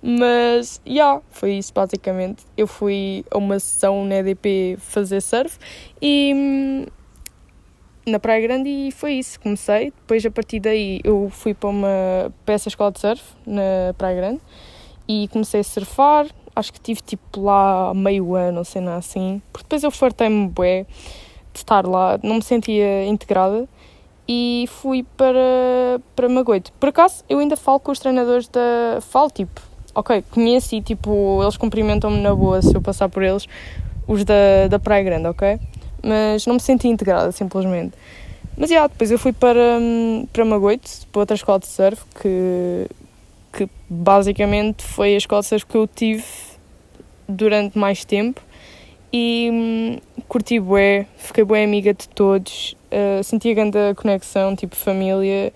Mas, 0.01 0.81
já, 0.85 0.91
yeah, 0.91 1.21
foi 1.29 1.53
isso 1.53 1.73
basicamente. 1.73 2.43
Eu 2.57 2.67
fui 2.67 3.25
a 3.31 3.37
uma 3.37 3.59
sessão 3.59 4.05
na 4.05 4.15
EDP 4.15 4.77
fazer 4.79 5.21
surf 5.21 5.57
e 6.01 6.33
hum, 6.35 6.85
na 8.05 8.19
Praia 8.19 8.41
Grande 8.41 8.69
e 8.69 8.91
foi 8.91 9.13
isso, 9.13 9.39
comecei. 9.39 9.91
Depois, 9.91 10.25
a 10.25 10.31
partir 10.31 10.59
daí, 10.59 10.99
eu 11.03 11.29
fui 11.29 11.53
para 11.53 11.69
uma 11.69 12.33
peça 12.45 12.67
escola 12.67 12.91
de 12.91 12.99
surf 12.99 13.23
na 13.45 13.93
Praia 13.97 14.15
Grande 14.15 14.41
e 15.07 15.27
comecei 15.29 15.61
a 15.61 15.63
surfar. 15.63 16.27
Acho 16.55 16.73
que 16.73 16.79
tive 16.79 17.01
tipo 17.01 17.41
lá 17.41 17.93
meio 17.93 18.35
ano, 18.35 18.57
não 18.57 18.63
sei 18.63 18.85
assim. 18.87 19.41
Porque 19.53 19.63
depois 19.63 19.83
eu 19.83 19.91
fartei-me 19.91 20.47
bué 20.47 20.85
de 21.53 21.59
estar 21.59 21.85
lá, 21.85 22.19
não 22.23 22.35
me 22.35 22.41
sentia 22.41 23.05
integrada 23.05 23.67
e 24.33 24.67
fui 24.67 25.03
para, 25.17 25.99
para 26.15 26.29
Magoito. 26.29 26.71
Por 26.79 26.89
acaso, 26.89 27.23
eu 27.27 27.39
ainda 27.39 27.57
falo 27.57 27.79
com 27.79 27.91
os 27.91 27.99
treinadores 27.99 28.47
da. 28.47 28.99
Falo 29.01 29.29
tipo, 29.29 29.59
ok, 29.93 30.23
conheço 30.31 30.75
e 30.75 30.81
tipo, 30.81 31.39
eles 31.41 31.57
cumprimentam-me 31.57 32.21
na 32.21 32.33
boa 32.33 32.61
se 32.61 32.73
eu 32.73 32.81
passar 32.81 33.09
por 33.09 33.23
eles, 33.23 33.45
os 34.07 34.23
da, 34.23 34.67
da 34.69 34.79
Praia 34.79 35.03
Grande, 35.03 35.27
ok? 35.27 35.59
mas 36.03 36.45
não 36.45 36.55
me 36.55 36.59
senti 36.59 36.87
integrada, 36.87 37.31
simplesmente. 37.31 37.93
Mas, 38.57 38.69
yeah, 38.69 38.87
depois 38.87 39.11
eu 39.11 39.19
fui 39.19 39.31
para, 39.31 39.79
para 40.31 40.45
Magoito, 40.45 40.89
para 41.11 41.19
outra 41.19 41.35
escola 41.35 41.59
de 41.59 41.67
surf, 41.67 42.03
que, 42.21 42.87
que 43.53 43.69
basicamente 43.89 44.83
foi 44.83 45.13
a 45.13 45.17
escola 45.17 45.41
de 45.41 45.47
surf 45.47 45.65
que 45.65 45.75
eu 45.75 45.87
tive 45.87 46.23
durante 47.27 47.77
mais 47.77 48.03
tempo 48.03 48.41
e 49.11 49.49
hum, 49.51 49.97
curti 50.27 50.59
bué, 50.59 51.05
fiquei 51.17 51.43
bué 51.43 51.63
amiga 51.63 51.93
de 51.93 52.07
todos, 52.09 52.75
uh, 52.91 53.23
senti 53.23 53.51
a 53.51 53.53
grande 53.53 53.93
conexão, 53.95 54.55
tipo 54.55 54.75
família, 54.75 55.51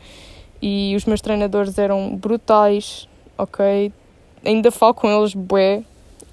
e 0.62 0.94
os 0.96 1.06
meus 1.06 1.22
treinadores 1.22 1.78
eram 1.78 2.16
brutais, 2.16 3.08
ok? 3.38 3.92
Ainda 4.44 4.72
falo 4.72 4.94
com 4.94 5.10
eles 5.10 5.34
bué, 5.34 5.84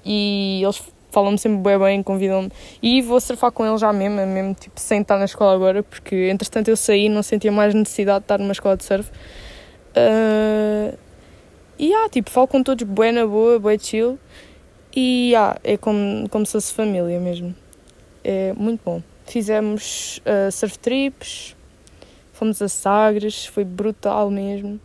e 0.05 0.61
eles 0.63 0.81
falam-me 1.13 1.37
sempre 1.37 1.59
bem 1.59 1.79
bem, 1.79 2.03
convidam-me. 2.03 2.51
E 2.81 3.01
vou 3.01 3.21
surfar 3.21 3.51
com 3.51 3.65
eles 3.65 3.79
já 3.79 3.93
mesmo, 3.93 4.25
mesmo 4.25 4.55
tipo, 4.55 4.79
sem 4.79 5.01
estar 5.01 5.17
na 5.17 5.25
escola 5.25 5.53
agora, 5.53 5.83
porque 5.83 6.29
entretanto 6.29 6.69
eu 6.69 6.75
saí 6.75 7.07
não 7.07 7.21
sentia 7.21 7.51
mais 7.51 7.73
necessidade 7.73 8.19
de 8.19 8.23
estar 8.25 8.39
numa 8.39 8.51
escola 8.51 8.75
de 8.75 8.83
surf. 8.83 9.09
Uh, 9.95 10.97
e 11.77 11.93
ah, 11.93 12.09
tipo, 12.09 12.29
falo 12.29 12.47
com 12.47 12.63
todos 12.63 12.83
bem 12.87 13.11
na 13.11 13.25
boa, 13.25 13.59
bem 13.59 13.77
chill. 13.79 14.17
E 14.95 15.35
ah, 15.35 15.57
é 15.63 15.75
como, 15.75 16.29
como 16.29 16.45
se 16.45 16.51
fosse 16.51 16.73
família 16.73 17.19
mesmo. 17.19 17.55
É 18.23 18.53
muito 18.53 18.81
bom. 18.85 19.01
Fizemos 19.25 20.19
uh, 20.19 20.51
surf 20.51 20.77
trips, 20.77 21.55
fomos 22.31 22.61
a 22.61 22.67
Sagres, 22.67 23.45
foi 23.45 23.63
brutal 23.63 24.29
mesmo. 24.29 24.79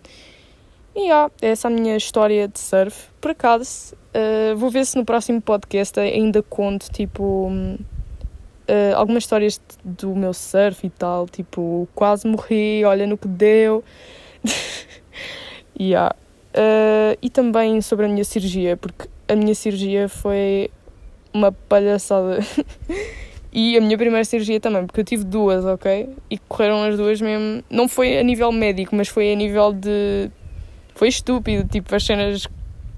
E 0.97 1.11
ah, 1.11 1.31
essa 1.43 1.69
é 1.69 1.71
a 1.71 1.75
minha 1.75 1.97
história 1.97 2.49
de 2.49 2.59
surf. 2.59 3.09
Por 3.21 3.33
acaso, 3.33 3.95
uh, 3.95 4.57
vou 4.57 4.71
ver 4.71 4.87
se 4.87 4.97
no 4.97 5.05
próximo 5.05 5.41
podcast 5.41 6.01
ainda 6.01 6.43
conto, 6.43 6.91
tipo, 6.91 7.49
uh, 7.49 8.97
algumas 8.97 9.25
histórias 9.25 9.61
do 9.85 10.15
meu 10.17 10.33
surf 10.33 10.87
e 10.87 10.91
tal. 10.91 11.27
Tipo, 11.27 11.87
quase 11.95 12.27
morri, 12.27 12.85
olha 12.85 13.07
no 13.07 13.19
que 13.19 13.29
deu. 13.29 13.85
yeah. 15.79 16.15
Uh, 16.55 17.19
e 17.21 17.29
também 17.29 17.81
sobre 17.83 18.07
a 18.07 18.09
minha 18.09 18.25
cirurgia, 18.25 18.77
porque 18.77 19.07
a 19.29 19.37
minha 19.37 19.55
cirurgia 19.55 20.09
foi 20.09 20.71
uma 21.33 21.53
palhaçada. 21.53 22.39
e 23.53 23.77
a 23.77 23.81
minha 23.81 23.97
primeira 23.97 24.25
cirurgia 24.25 24.59
também, 24.59 24.87
porque 24.87 25.01
eu 25.01 25.05
tive 25.05 25.25
duas, 25.25 25.65
ok? 25.65 26.09
E 26.31 26.39
correram 26.39 26.83
as 26.83 26.97
duas 26.97 27.21
mesmo. 27.21 27.63
Não 27.71 27.87
foi 27.89 28.19
a 28.19 28.23
nível 28.23 28.51
médico, 28.51 28.97
mas 28.97 29.09
foi 29.09 29.33
a 29.33 29.37
nível 29.37 29.73
de 29.73 30.31
foi 30.95 31.09
estúpido, 31.09 31.69
tipo, 31.69 31.95
as 31.95 32.05
cenas. 32.05 32.49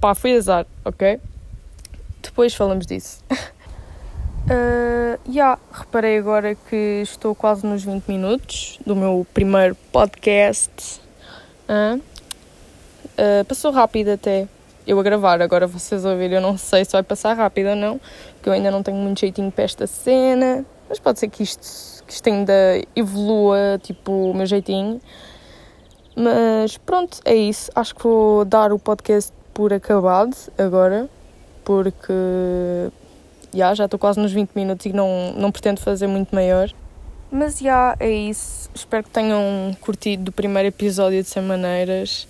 pá, 0.00 0.14
foi 0.14 0.34
azar, 0.34 0.66
ok? 0.84 1.20
Depois 2.22 2.54
falamos 2.54 2.86
disso. 2.86 3.22
uh, 3.30 5.20
yeah, 5.30 5.58
reparei 5.70 6.16
agora 6.16 6.54
que 6.54 7.00
estou 7.02 7.34
quase 7.34 7.66
nos 7.66 7.84
20 7.84 8.06
minutos 8.06 8.78
do 8.86 8.96
meu 8.96 9.26
primeiro 9.34 9.74
podcast. 9.92 11.00
Uh, 11.68 11.98
uh, 11.98 13.44
passou 13.46 13.70
rápido 13.70 14.08
até 14.12 14.48
eu 14.90 14.98
a 14.98 15.02
gravar, 15.04 15.40
agora 15.40 15.68
vocês 15.68 16.04
ouvirem, 16.04 16.36
eu 16.36 16.40
não 16.40 16.58
sei 16.58 16.84
se 16.84 16.92
vai 16.92 17.02
passar 17.04 17.34
rápido 17.34 17.70
ou 17.70 17.76
não, 17.76 18.00
porque 18.34 18.48
eu 18.48 18.52
ainda 18.52 18.72
não 18.72 18.82
tenho 18.82 18.96
muito 18.96 19.20
jeitinho 19.20 19.50
para 19.50 19.62
esta 19.62 19.86
cena, 19.86 20.64
mas 20.88 20.98
pode 20.98 21.20
ser 21.20 21.28
que 21.28 21.44
isto, 21.44 22.04
que 22.04 22.12
isto 22.12 22.28
ainda 22.28 22.52
evolua, 22.96 23.78
tipo, 23.80 24.10
o 24.10 24.34
meu 24.34 24.46
jeitinho. 24.46 25.00
Mas 26.16 26.76
pronto, 26.76 27.20
é 27.24 27.34
isso. 27.34 27.70
Acho 27.72 27.94
que 27.94 28.02
vou 28.02 28.44
dar 28.44 28.72
o 28.72 28.80
podcast 28.80 29.32
por 29.54 29.72
acabado 29.72 30.36
agora, 30.58 31.08
porque 31.64 32.12
já 33.54 33.72
já 33.72 33.84
estou 33.84 33.98
quase 33.98 34.18
nos 34.18 34.32
20 34.32 34.50
minutos 34.56 34.86
e 34.86 34.92
não, 34.92 35.32
não 35.36 35.52
pretendo 35.52 35.80
fazer 35.80 36.08
muito 36.08 36.34
maior. 36.34 36.68
Mas 37.30 37.60
já 37.60 37.94
é 38.00 38.10
isso. 38.10 38.68
Espero 38.74 39.04
que 39.04 39.10
tenham 39.10 39.72
curtido 39.80 40.24
do 40.24 40.32
primeiro 40.32 40.66
episódio 40.66 41.22
de 41.22 41.28
Sem 41.28 41.44
Maneiras. 41.44 42.26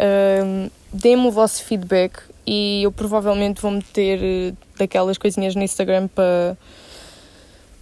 Um, 0.00 0.70
Dê-me 0.92 1.28
o 1.28 1.30
vosso 1.30 1.62
feedback 1.62 2.18
e 2.44 2.82
eu 2.82 2.90
provavelmente 2.90 3.62
vou 3.62 3.70
meter 3.70 4.18
eh, 4.20 4.52
daquelas 4.76 5.16
coisinhas 5.16 5.54
no 5.54 5.62
Instagram 5.62 6.08
para 6.08 6.56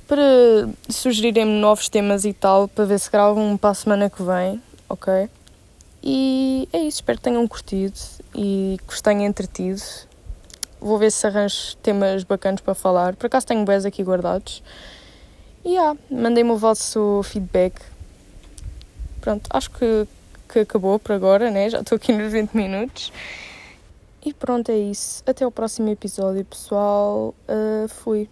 para 0.06 0.68
sugerirem-me 0.90 1.58
novos 1.60 1.88
temas 1.88 2.24
e 2.24 2.32
tal, 2.32 2.68
para 2.68 2.84
ver 2.84 2.98
se 2.98 3.10
gravo 3.10 3.38
um 3.38 3.56
para 3.56 3.70
a 3.70 3.74
semana 3.74 4.10
que 4.10 4.22
vem, 4.22 4.60
ok? 4.88 5.28
E 6.02 6.68
é 6.72 6.78
isso, 6.78 6.98
espero 6.98 7.18
que 7.18 7.24
tenham 7.24 7.46
curtido 7.46 7.98
e 8.34 8.78
que 8.78 8.92
vos 8.92 9.02
tenha 9.02 9.26
entretido. 9.26 9.82
Vou 10.80 10.96
ver 10.96 11.12
se 11.12 11.26
arranjo 11.26 11.76
temas 11.82 12.24
bacanas 12.24 12.60
para 12.60 12.74
falar. 12.74 13.16
Por 13.16 13.26
acaso 13.26 13.46
tenho 13.46 13.64
boas 13.64 13.84
aqui 13.84 14.02
guardados. 14.02 14.62
E 15.64 15.70
yeah, 15.70 15.98
mandem-me 16.10 16.52
o 16.52 16.56
vosso 16.56 17.20
feedback. 17.24 17.74
Pronto, 19.20 19.46
acho 19.50 19.70
que, 19.72 20.06
que 20.48 20.60
acabou 20.60 20.98
por 20.98 21.12
agora, 21.12 21.50
né? 21.50 21.68
Já 21.70 21.80
estou 21.80 21.96
aqui 21.96 22.12
nos 22.12 22.32
20 22.32 22.54
minutos. 22.54 23.12
E 24.24 24.32
pronto, 24.32 24.70
é 24.70 24.78
isso. 24.78 25.22
Até 25.26 25.46
o 25.46 25.50
próximo 25.50 25.88
episódio, 25.88 26.44
pessoal. 26.44 27.34
Uh, 27.48 27.88
fui. 27.88 28.28